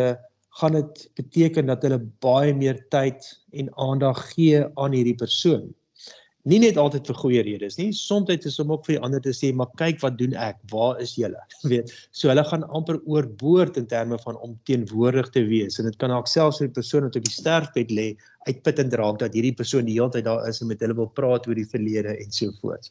gaan 0.60 0.76
dit 0.76 1.04
beteken 1.18 1.70
dat 1.70 1.84
hulle 1.86 2.00
baie 2.24 2.54
meer 2.54 2.78
tyd 2.94 3.26
en 3.58 3.70
aandag 3.82 4.18
gee 4.34 4.64
aan 4.76 4.96
hierdie 4.96 5.18
persoon 5.18 5.70
nie 6.48 6.58
net 6.62 6.78
altyd 6.80 7.08
vir 7.10 7.18
goeie 7.20 7.42
redes 7.44 7.76
nie. 7.78 7.90
Soms 7.96 8.30
is 8.32 8.58
om 8.62 8.72
ook 8.72 8.86
vir 8.86 8.96
die 8.96 9.02
ander 9.04 9.20
te 9.20 9.32
sê, 9.36 9.50
maar 9.54 9.68
kyk 9.80 10.00
wat 10.04 10.16
doen 10.18 10.34
ek? 10.38 10.56
Waar 10.72 11.00
is 11.02 11.12
julle? 11.18 11.40
Weet, 11.70 11.92
so 12.16 12.30
hulle 12.32 12.44
gaan 12.48 12.64
amper 12.76 13.00
oorboord 13.04 13.76
in 13.80 13.88
terme 13.90 14.18
van 14.24 14.38
om 14.40 14.56
teenwoordig 14.68 15.28
te 15.34 15.44
wees 15.48 15.78
en 15.78 15.88
dit 15.90 15.98
kan 16.00 16.14
ook 16.14 16.30
selfs 16.30 16.62
vir 16.62 16.68
'n 16.68 16.76
persoon 16.78 17.08
wat 17.08 17.16
op 17.16 17.26
die 17.28 17.36
sterfbed 17.36 17.90
lê, 17.90 18.08
uitputtend 18.48 18.94
raak 18.96 19.18
dat 19.20 19.36
hierdie 19.36 19.56
persoon 19.56 19.84
die 19.84 19.98
hele 19.98 20.10
tyd 20.10 20.24
daar 20.24 20.48
is 20.48 20.62
en 20.62 20.68
met 20.68 20.80
hulle 20.80 20.96
wil 20.96 21.10
praat 21.12 21.46
oor 21.46 21.58
die 21.58 21.68
verlede 21.68 22.16
en 22.16 22.32
so 22.32 22.52
voort. 22.62 22.90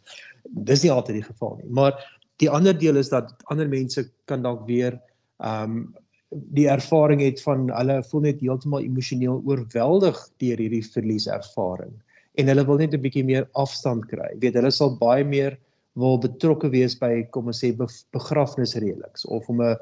Dis 0.70 0.84
nie 0.84 0.94
altyd 0.94 1.22
die 1.22 1.30
geval 1.30 1.58
nie, 1.58 1.70
maar 1.70 1.98
die 2.40 2.50
ander 2.50 2.78
deel 2.78 2.98
is 2.98 3.10
dat 3.10 3.34
ander 3.50 3.68
mense 3.68 4.06
kan 4.26 4.44
dalk 4.44 4.68
weer 4.68 5.00
ehm 5.40 5.64
um, 5.64 5.82
die 6.30 6.68
ervaring 6.70 7.24
het 7.26 7.40
van 7.42 7.72
hulle 7.74 8.04
voel 8.06 8.22
net 8.22 8.42
heeltemal 8.44 8.84
emosioneel 8.86 9.40
oorweldig 9.50 10.18
deur 10.38 10.60
hierdie 10.62 10.84
verlieservaring 10.86 11.96
en 12.38 12.48
hulle 12.48 12.66
wil 12.66 12.78
net 12.78 12.94
'n 12.94 13.02
bietjie 13.02 13.26
meer 13.26 13.48
afstand 13.54 14.08
kry. 14.08 14.30
Jy 14.34 14.40
weet, 14.40 14.56
hulle 14.56 14.72
sal 14.72 14.98
baie 14.98 15.24
meer 15.24 15.58
wil 15.96 16.20
betrokke 16.22 16.70
wees 16.70 16.96
by 16.96 17.24
kom 17.34 17.48
ons 17.48 17.62
sê 17.64 17.72
begrafnisreëlings 18.14 19.26
of 19.26 19.50
om 19.50 19.62
'n 19.62 19.76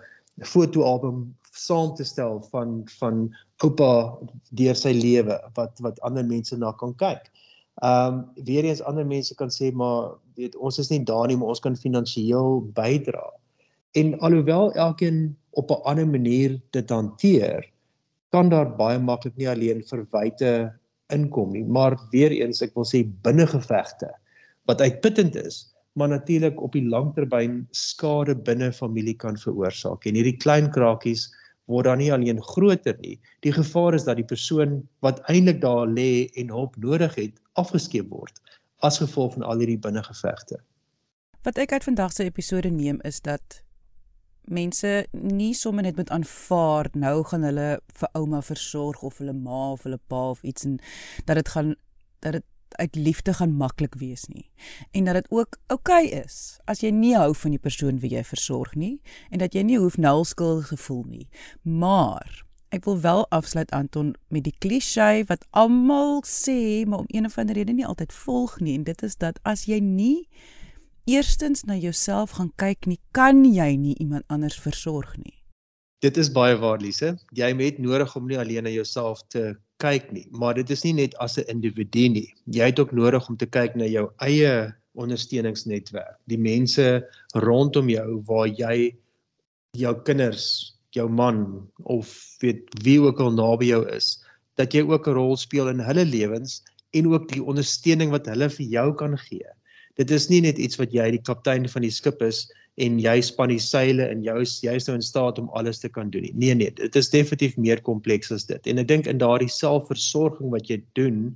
fotoalbum 0.43 1.35
saam 1.51 1.95
te 1.95 2.05
stel 2.05 2.41
van 2.51 2.83
van 2.99 3.27
oupa 3.63 4.17
deur 4.51 4.75
sy 4.75 4.93
lewe 4.93 5.37
wat 5.55 5.79
wat 5.81 5.99
ander 6.01 6.23
mense 6.23 6.57
na 6.57 6.71
kan 6.71 6.93
kyk. 6.93 7.31
Ehm 7.83 8.13
um, 8.13 8.45
weer 8.45 8.65
eens 8.65 8.81
ander 8.81 9.05
mense 9.05 9.35
kan 9.35 9.49
sê 9.49 9.71
maar 9.71 10.17
weet 10.35 10.55
ons 10.55 10.79
is 10.79 10.89
nie 10.89 11.03
daar 11.03 11.27
nie 11.27 11.37
maar 11.37 11.53
ons 11.53 11.63
kan 11.65 11.75
finansiëel 11.75 12.61
bydra. 12.73 13.25
En 13.93 14.19
alhoewel 14.19 14.73
elkeen 14.73 15.35
op 15.51 15.71
'n 15.71 15.81
ander 15.83 16.07
manier 16.07 16.61
dit 16.71 16.89
hanteer, 16.89 17.65
kan 18.31 18.49
daar 18.49 18.75
baie 18.75 18.99
maklik 18.99 19.35
nie 19.37 19.49
alleen 19.49 19.83
verwyte 19.83 20.73
inkom 21.13 21.53
nie, 21.55 21.63
maar 21.63 21.97
weer 22.11 22.33
eens 22.35 22.61
ek 22.65 22.75
wil 22.75 22.87
sê 22.87 23.03
binnengevegte 23.25 24.11
wat 24.67 24.81
uitputtend 24.83 25.35
is, 25.39 25.63
maar 25.97 26.11
natuurlik 26.11 26.59
op 26.61 26.73
die 26.75 26.85
langtermyn 26.85 27.61
skade 27.71 28.35
binne 28.35 28.69
familie 28.75 29.15
kan 29.15 29.37
veroorsaak. 29.39 30.05
En 30.05 30.17
hierdie 30.19 30.37
klein 30.37 30.67
krakies 30.75 31.29
word 31.71 31.87
dan 31.87 32.01
nie 32.01 32.11
alleen 32.13 32.41
groter 32.43 32.97
nie. 33.01 33.15
Die 33.45 33.53
gevaar 33.55 33.95
is 33.95 34.05
dat 34.07 34.19
die 34.19 34.27
persoon 34.27 34.81
wat 35.05 35.23
eintlik 35.31 35.61
daar 35.63 35.87
lê 35.87 36.27
en 36.39 36.51
hulp 36.53 36.75
nodig 36.83 37.15
het, 37.15 37.39
afgeskeep 37.59 38.11
word 38.13 38.41
as 38.85 38.99
gevolg 39.01 39.33
van 39.33 39.47
al 39.47 39.63
hierdie 39.63 39.79
binnengevegte. 39.81 40.59
Wat 41.47 41.57
ek 41.57 41.71
uit 41.73 41.87
vandag 41.87 42.11
se 42.13 42.27
episode 42.27 42.69
neem 42.69 42.99
is 43.07 43.23
dat 43.25 43.63
mense 44.47 45.07
nie 45.11 45.53
sommer 45.53 45.83
net 45.83 45.95
moet 45.95 46.11
aanvaar 46.13 46.89
nou 46.93 47.23
gaan 47.27 47.43
hulle 47.43 47.69
vir 47.99 48.09
ouma 48.17 48.41
versorg 48.41 49.03
of 49.03 49.17
hulle 49.21 49.33
ma 49.33 49.71
of 49.71 49.83
hulle 49.83 49.99
pa 50.07 50.29
of 50.29 50.43
iets 50.43 50.65
en 50.67 50.79
dat 51.25 51.35
dit 51.35 51.49
gaan 51.55 51.75
dat 52.19 52.39
dit 52.39 52.45
uit 52.69 52.95
liefde 52.95 53.33
gaan 53.33 53.53
maklik 53.55 53.95
wees 53.95 54.25
nie. 54.25 54.51
En 54.91 55.03
dat 55.03 55.13
dit 55.13 55.31
ook 55.31 55.57
oukei 55.67 56.05
okay 56.05 56.23
is 56.23 56.59
as 56.65 56.81
jy 56.81 56.91
nie 56.91 57.15
hou 57.15 57.35
van 57.35 57.55
die 57.55 57.61
persoon 57.61 57.99
wie 57.99 58.11
jy 58.11 58.23
versorg 58.23 58.75
nie 58.75 58.97
en 59.29 59.39
dat 59.39 59.55
jy 59.55 59.63
nie 59.63 59.79
hoef 59.79 59.97
nul 59.97 60.25
skuld 60.25 60.65
gevoel 60.71 61.03
nie. 61.07 61.27
Maar 61.63 62.43
ek 62.75 62.85
wil 62.85 62.99
wel 63.01 63.25
afsluit 63.31 63.71
Anton 63.71 64.15
met 64.27 64.43
die 64.43 64.55
klise 64.59 65.23
wat 65.27 65.47
almal 65.49 66.21
sê 66.27 66.85
maar 66.85 67.05
om 67.05 67.09
een 67.09 67.25
of 67.25 67.37
ander 67.37 67.55
rede 67.55 67.73
nie 67.73 67.87
altyd 67.87 68.13
volg 68.13 68.59
nie. 68.59 68.75
En 68.75 68.83
dit 68.83 69.03
is 69.03 69.15
dat 69.17 69.39
as 69.43 69.65
jy 69.65 69.79
nie 69.79 70.27
eerstens 71.07 71.63
na 71.63 71.75
jouself 71.79 72.35
gaan 72.35 72.49
kyk 72.59 72.87
nie, 72.91 72.99
kan 73.15 73.45
jy 73.47 73.75
nie 73.79 73.95
iemand 74.03 74.27
anders 74.27 74.57
versorg 74.59 75.13
nie. 75.15 75.37
Dit 76.03 76.17
is 76.19 76.29
baie 76.29 76.57
waar, 76.59 76.81
Lise. 76.83 77.15
Jy 77.33 77.47
het 77.61 77.79
nodig 77.79 78.11
om 78.19 78.27
nie 78.27 78.37
alleen 78.37 78.67
na 78.67 78.73
jouself 78.73 79.23
te 79.33 79.55
kyk 79.81 80.11
nie, 80.11 80.27
maar 80.35 80.57
dit 80.57 80.69
is 80.69 80.83
nie 80.83 80.93
net 80.93 81.15
as 81.23 81.37
'n 81.37 81.47
individu 81.47 82.09
nie. 82.09 82.33
Jy 82.45 82.65
het 82.69 82.79
ook 82.79 82.91
nodig 82.91 83.29
om 83.29 83.37
te 83.37 83.45
kyk 83.45 83.75
na 83.75 83.85
jou 83.85 84.11
eie 84.19 84.73
ondersteuningsnetwerk, 84.95 86.17
die 86.27 86.37
mense 86.37 87.07
rondom 87.33 87.89
jou 87.89 88.21
waar 88.27 88.47
jy 88.47 88.95
jou 89.77 89.95
kinders, 90.03 90.75
jou 90.91 91.07
man 91.09 91.69
of 91.83 92.35
weet 92.41 92.67
wie 92.83 92.99
ook 92.99 93.19
al 93.19 93.31
naby 93.31 93.65
jou 93.65 93.87
is, 93.89 94.19
dat 94.55 94.73
jy 94.73 94.81
ook 94.81 95.07
'n 95.07 95.13
rol 95.13 95.37
speel 95.37 95.69
in 95.69 95.79
hulle 95.79 96.05
lewens 96.05 96.63
en 96.91 97.07
ook 97.07 97.29
die 97.29 97.43
ondersteuning 97.43 98.11
wat 98.11 98.25
hulle 98.25 98.49
vir 98.49 98.65
jou 98.65 98.93
kan 98.95 99.17
gee 99.17 99.56
dit 99.97 100.11
is 100.11 100.29
nie 100.29 100.41
net 100.45 100.59
iets 100.61 100.79
wat 100.79 100.93
jy 100.93 101.09
die 101.15 101.23
kaptein 101.23 101.67
van 101.69 101.85
die 101.85 101.93
skip 101.93 102.21
is 102.25 102.45
en 102.77 102.99
jy 103.01 103.15
span 103.25 103.49
die 103.49 103.61
seile 103.61 104.05
en 104.11 104.21
jy 104.25 104.35
is 104.43 104.57
jy's 104.61 104.87
nou 104.87 104.97
in 104.99 105.05
staat 105.05 105.39
om 105.41 105.49
alles 105.57 105.81
te 105.81 105.89
kan 105.89 106.11
doen 106.13 106.27
nie. 106.27 106.33
Nee 106.37 106.57
nee, 106.57 106.73
dit 106.77 106.95
is 106.95 107.09
definitief 107.09 107.57
meer 107.57 107.81
kompleks 107.81 108.31
as 108.31 108.45
dit. 108.49 108.69
En 108.69 108.83
ek 108.83 108.89
dink 108.91 109.09
in 109.09 109.21
daardie 109.21 109.49
selfversorging 109.49 110.53
wat 110.53 110.69
jy 110.69 110.79
doen, 110.99 111.31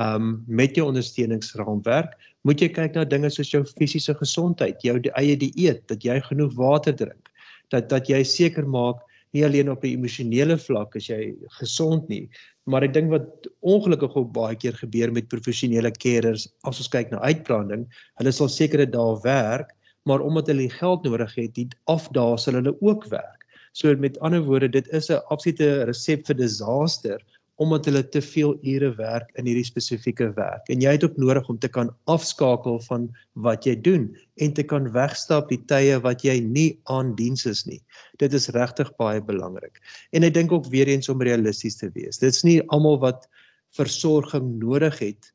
um 0.00 0.42
met 0.46 0.76
jou 0.76 0.88
ondersteuningsraamwerk, 0.90 2.12
moet 2.44 2.60
jy 2.60 2.68
kyk 2.76 2.98
na 2.98 3.06
dinge 3.08 3.30
soos 3.32 3.52
jou 3.54 3.62
fisiese 3.68 4.12
gesondheid, 4.18 4.82
jou 4.84 4.98
die 5.00 5.12
eie 5.16 5.36
dieet, 5.40 5.84
dat 5.88 6.04
jy 6.04 6.18
genoeg 6.28 6.52
water 6.58 6.96
drink, 6.96 7.30
dat 7.72 7.88
dat 7.88 8.10
jy 8.10 8.20
seker 8.26 8.66
maak 8.68 9.00
nie 9.34 9.44
alleen 9.46 9.70
op 9.70 9.84
'n 9.84 9.96
emosionele 9.96 10.58
vlak 10.58 10.96
as 10.96 11.08
jy 11.08 11.34
gesond 11.60 12.08
nie, 12.08 12.28
maar 12.70 12.84
ek 12.86 12.94
dink 12.96 13.10
wat 13.12 13.48
ongelukkig 13.60 14.16
ook 14.16 14.32
baie 14.32 14.56
keer 14.56 14.76
gebeur 14.78 15.12
met 15.12 15.28
professionele 15.32 15.92
carers 15.92 16.46
as 16.64 16.80
ons 16.80 16.90
kyk 16.92 17.12
na 17.12 17.20
uitbranding, 17.20 17.86
hulle 18.20 18.32
sal 18.32 18.48
sekere 18.52 18.86
dae 18.88 19.18
werk, 19.24 19.74
maar 20.08 20.24
omdat 20.24 20.48
hulle 20.52 20.68
geld 20.72 21.04
nodig 21.04 21.34
het, 21.36 21.54
die 21.56 21.68
afdae 21.92 22.38
sal 22.40 22.58
hulle 22.60 22.74
ook 22.80 23.08
werk. 23.12 23.44
So 23.74 23.92
met 23.98 24.18
ander 24.22 24.44
woorde, 24.46 24.68
dit 24.68 24.88
is 24.94 25.10
'n 25.10 25.20
absolute 25.34 25.84
resep 25.84 26.26
vir 26.26 26.36
disaster 26.36 27.20
omdat 27.62 27.86
hulle 27.86 28.02
te 28.10 28.20
veel 28.24 28.56
ure 28.66 28.90
werk 28.98 29.28
in 29.38 29.46
hierdie 29.46 29.66
spesifieke 29.66 30.30
werk. 30.34 30.66
En 30.72 30.82
jy 30.82 30.94
het 30.96 31.04
ook 31.06 31.18
nodig 31.22 31.48
om 31.48 31.58
te 31.62 31.70
kan 31.70 31.92
afskakel 32.10 32.80
van 32.88 33.06
wat 33.46 33.68
jy 33.68 33.76
doen 33.78 34.08
en 34.42 34.54
te 34.56 34.64
kan 34.66 34.90
wegstap 34.94 35.52
die 35.52 35.60
tye 35.70 36.00
wat 36.02 36.24
jy 36.26 36.40
nie 36.42 36.80
aan 36.90 37.14
diens 37.18 37.46
is 37.46 37.62
nie. 37.68 37.80
Dit 38.18 38.34
is 38.34 38.50
regtig 38.56 38.90
baie 38.98 39.22
belangrik. 39.22 39.78
En 40.10 40.26
ek 40.26 40.34
dink 40.34 40.52
ook 40.52 40.66
weer 40.72 40.90
eens 40.90 41.08
om 41.12 41.22
realisties 41.22 41.78
te 41.78 41.92
wees. 41.94 42.18
Dit's 42.18 42.42
nie 42.42 42.58
almal 42.74 42.98
wat 43.04 43.28
versorging 43.74 44.56
nodig 44.58 44.98
het, 45.02 45.30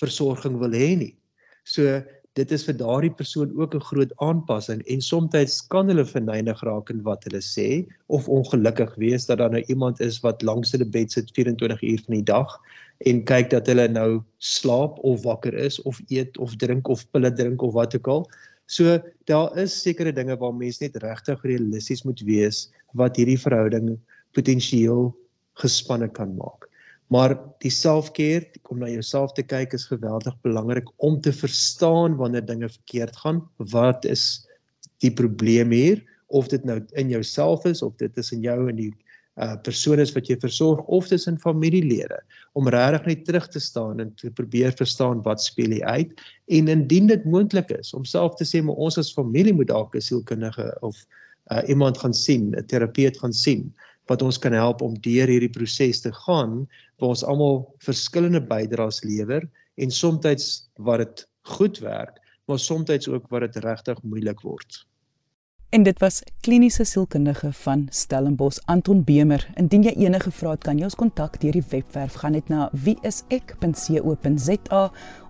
versorging 0.00 0.56
wil 0.62 0.72
hê 0.76 0.94
nie. 0.96 1.14
So 1.68 2.00
dit 2.38 2.52
is 2.54 2.64
vir 2.68 2.76
daardie 2.78 3.14
persoon 3.20 3.54
ook 3.58 3.74
'n 3.74 3.86
groot 3.90 4.12
aanpassing 4.24 4.82
en 4.94 5.00
soms 5.02 5.54
kan 5.74 5.88
hulle 5.90 6.04
verneig 6.04 6.60
raak 6.68 6.90
in 6.90 7.02
wat 7.02 7.24
hulle 7.26 7.42
sê 7.42 7.86
of 8.06 8.28
ongelukkig 8.28 8.94
wees 9.04 9.26
dat 9.26 9.38
daar 9.38 9.50
nou 9.50 9.64
iemand 9.66 10.00
is 10.00 10.20
wat 10.26 10.42
langs 10.42 10.72
hulle 10.72 10.84
bed 10.84 11.12
sit 11.12 11.32
24 11.34 11.82
uur 11.82 12.00
van 12.06 12.14
die 12.14 12.28
dag 12.34 12.58
en 13.06 13.24
kyk 13.24 13.50
dat 13.50 13.66
hulle 13.70 13.88
nou 13.88 14.22
slaap 14.38 14.98
of 15.06 15.22
wakker 15.22 15.54
is 15.54 15.82
of 15.82 16.00
eet 16.08 16.38
of 16.38 16.56
drink 16.56 16.88
of 16.88 17.04
pille 17.10 17.32
drink 17.32 17.62
of 17.62 17.72
wat 17.74 17.94
ook 17.94 18.08
al. 18.08 18.24
So 18.66 18.98
daar 19.24 19.56
is 19.58 19.82
sekere 19.82 20.12
dinge 20.12 20.36
waar 20.36 20.54
mense 20.54 20.82
net 20.82 20.96
regtig 21.02 21.42
realisties 21.42 22.04
moet 22.04 22.20
wees 22.20 22.68
wat 22.92 23.16
hierdie 23.16 23.38
verhouding 23.38 23.98
potensieel 24.32 25.14
gespanne 25.54 26.08
kan 26.08 26.34
maak. 26.36 26.67
Maar 27.08 27.38
die 27.64 27.72
self-care, 27.72 28.50
om 28.68 28.82
na 28.82 28.88
jouself 28.92 29.32
te 29.32 29.42
kyk 29.42 29.72
is 29.76 29.88
geweldig 29.88 30.36
belangrik 30.44 30.90
om 30.96 31.20
te 31.24 31.32
verstaan 31.32 32.18
wanneer 32.20 32.44
dinge 32.44 32.68
verkeerd 32.68 33.16
gaan. 33.16 33.42
Wat 33.72 34.04
is 34.04 34.44
die 35.00 35.12
probleem 35.12 35.72
hier? 35.72 36.02
Of 36.28 36.50
dit 36.52 36.64
nou 36.68 36.82
in 37.00 37.08
jouself 37.08 37.64
is 37.64 37.82
of 37.82 37.96
dit 37.96 38.16
is 38.20 38.32
in 38.36 38.44
jou 38.44 38.58
en 38.68 38.76
die 38.76 38.92
uh 39.38 39.54
persone 39.62 40.02
wat 40.16 40.26
jy 40.26 40.34
versorg 40.42 40.80
of 40.90 41.06
dit 41.06 41.14
is 41.20 41.28
in 41.30 41.36
familielede 41.38 42.16
om 42.58 42.66
regtig 42.74 43.04
net 43.06 43.20
terug 43.28 43.46
te 43.54 43.60
staan 43.62 44.02
en 44.02 44.10
te 44.18 44.32
probeer 44.34 44.74
verstaan 44.74 45.22
wat 45.22 45.38
speel 45.42 45.76
hier 45.76 45.86
uit 45.86 46.10
en 46.58 46.68
indien 46.72 47.06
dit 47.06 47.24
moontlik 47.24 47.70
is 47.76 47.92
om 47.94 48.02
self 48.02 48.34
te 48.40 48.46
sê 48.48 48.58
maar 48.66 48.80
ons 48.82 48.98
as 48.98 49.12
familie 49.14 49.54
moet 49.54 49.70
dalk 49.70 49.94
'n 49.94 50.02
sielkundige 50.02 50.66
of 50.82 50.98
uh 51.54 51.62
iemand 51.70 51.98
gaan 51.98 52.14
sien, 52.14 52.50
'n 52.50 52.66
terapeut 52.66 53.18
gaan 53.18 53.32
sien 53.32 53.70
wat 54.08 54.24
ons 54.24 54.40
kan 54.40 54.56
help 54.56 54.82
om 54.82 54.96
deur 55.04 55.28
hierdie 55.28 55.52
proses 55.52 56.00
te 56.04 56.12
gaan 56.24 56.62
waar 56.98 57.14
ons 57.14 57.24
almal 57.24 57.60
verskillende 57.84 58.40
bydraes 58.40 59.02
lewer 59.04 59.44
en 59.76 59.92
soms 59.94 60.48
wat 60.76 61.04
dit 61.04 61.26
goed 61.48 61.78
werk, 61.84 62.16
maar 62.46 62.58
soms 62.58 63.08
ook 63.08 63.28
wat 63.28 63.46
dit 63.46 63.64
regtig 63.64 64.02
moeilik 64.02 64.40
word. 64.40 64.84
En 65.70 65.82
dit 65.84 65.98
was 66.00 66.22
kliniese 66.40 66.84
sielkundige 66.84 67.52
van 67.52 67.86
Stellenbosch 67.90 68.58
Anton 68.64 69.04
Bemer. 69.04 69.50
Indien 69.54 69.82
jy 69.84 69.92
enige 70.00 70.30
vrae 70.32 70.56
het, 70.56 70.64
kan 70.64 70.80
jy 70.80 70.88
ons 70.88 70.96
kontak 70.96 71.36
deur 71.42 71.52
die 71.52 71.64
webwerf 71.74 72.16
gaan 72.22 72.32
net 72.32 72.48
na 72.48 72.70
wieisek.co.za 72.72 74.82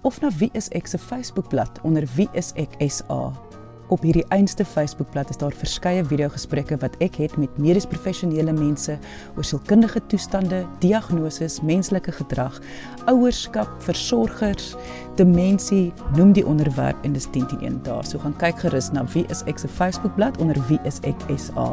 of 0.07 0.21
na 0.23 0.31
wieisek 0.39 0.87
se 0.87 0.99
Facebookblad 0.99 1.83
onder 1.83 2.07
wieisek.sa. 2.15 3.58
Op 3.89 4.03
hierdie 4.05 4.25
einste 4.29 4.65
Facebookblad 4.65 5.31
is 5.33 5.39
daar 5.41 5.55
verskeie 5.57 6.03
video-gesprekke 6.05 6.77
wat 6.83 6.97
ek 7.01 7.15
het 7.23 7.37
met 7.41 7.55
medies 7.57 7.87
professionele 7.89 8.53
mense 8.53 8.99
oor 9.37 9.47
sielkundige 9.49 10.03
toestande, 10.13 10.59
diagnoses, 10.83 11.57
menslike 11.65 12.13
gedrag, 12.13 12.59
ouerskap, 13.09 13.71
versorgers, 13.87 14.75
demensie, 15.17 15.95
noem 16.19 16.35
die 16.37 16.45
onderwerp 16.45 17.01
en 17.09 17.17
dis 17.17 17.31
10-10 17.33 17.81
daar. 17.89 18.05
So 18.05 18.21
gaan 18.21 18.37
kyk 18.37 18.61
gerus 18.67 18.91
na 18.93 19.07
wie 19.15 19.25
is 19.33 19.41
ek 19.49 19.65
se 19.65 19.73
Facebookblad 19.73 20.37
onder 20.37 20.61
wie 20.69 20.81
is 20.85 21.01
ek 21.09 21.25
SA. 21.41 21.71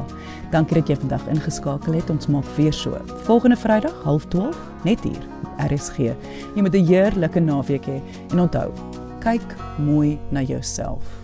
Dankie 0.56 0.80
dat 0.80 0.94
jy 0.94 1.00
vandag 1.04 1.28
ingeskakel 1.36 2.00
het. 2.00 2.10
Ons 2.16 2.32
maak 2.32 2.48
weer 2.56 2.74
so. 2.74 2.96
Volgende 3.28 3.60
Vrydag 3.60 4.00
12:30 4.08 4.56
net 4.88 5.04
hier. 5.04 5.28
RSG. 5.68 6.16
Jy 6.56 6.62
moet 6.64 6.76
'n 6.76 6.88
heerlike 6.88 7.40
naweek 7.40 7.86
hê 7.86 8.00
en 8.32 8.40
onthou, 8.40 8.72
kyk 9.20 9.56
mooi 9.78 10.18
na 10.32 10.42
jouself. 10.42 11.15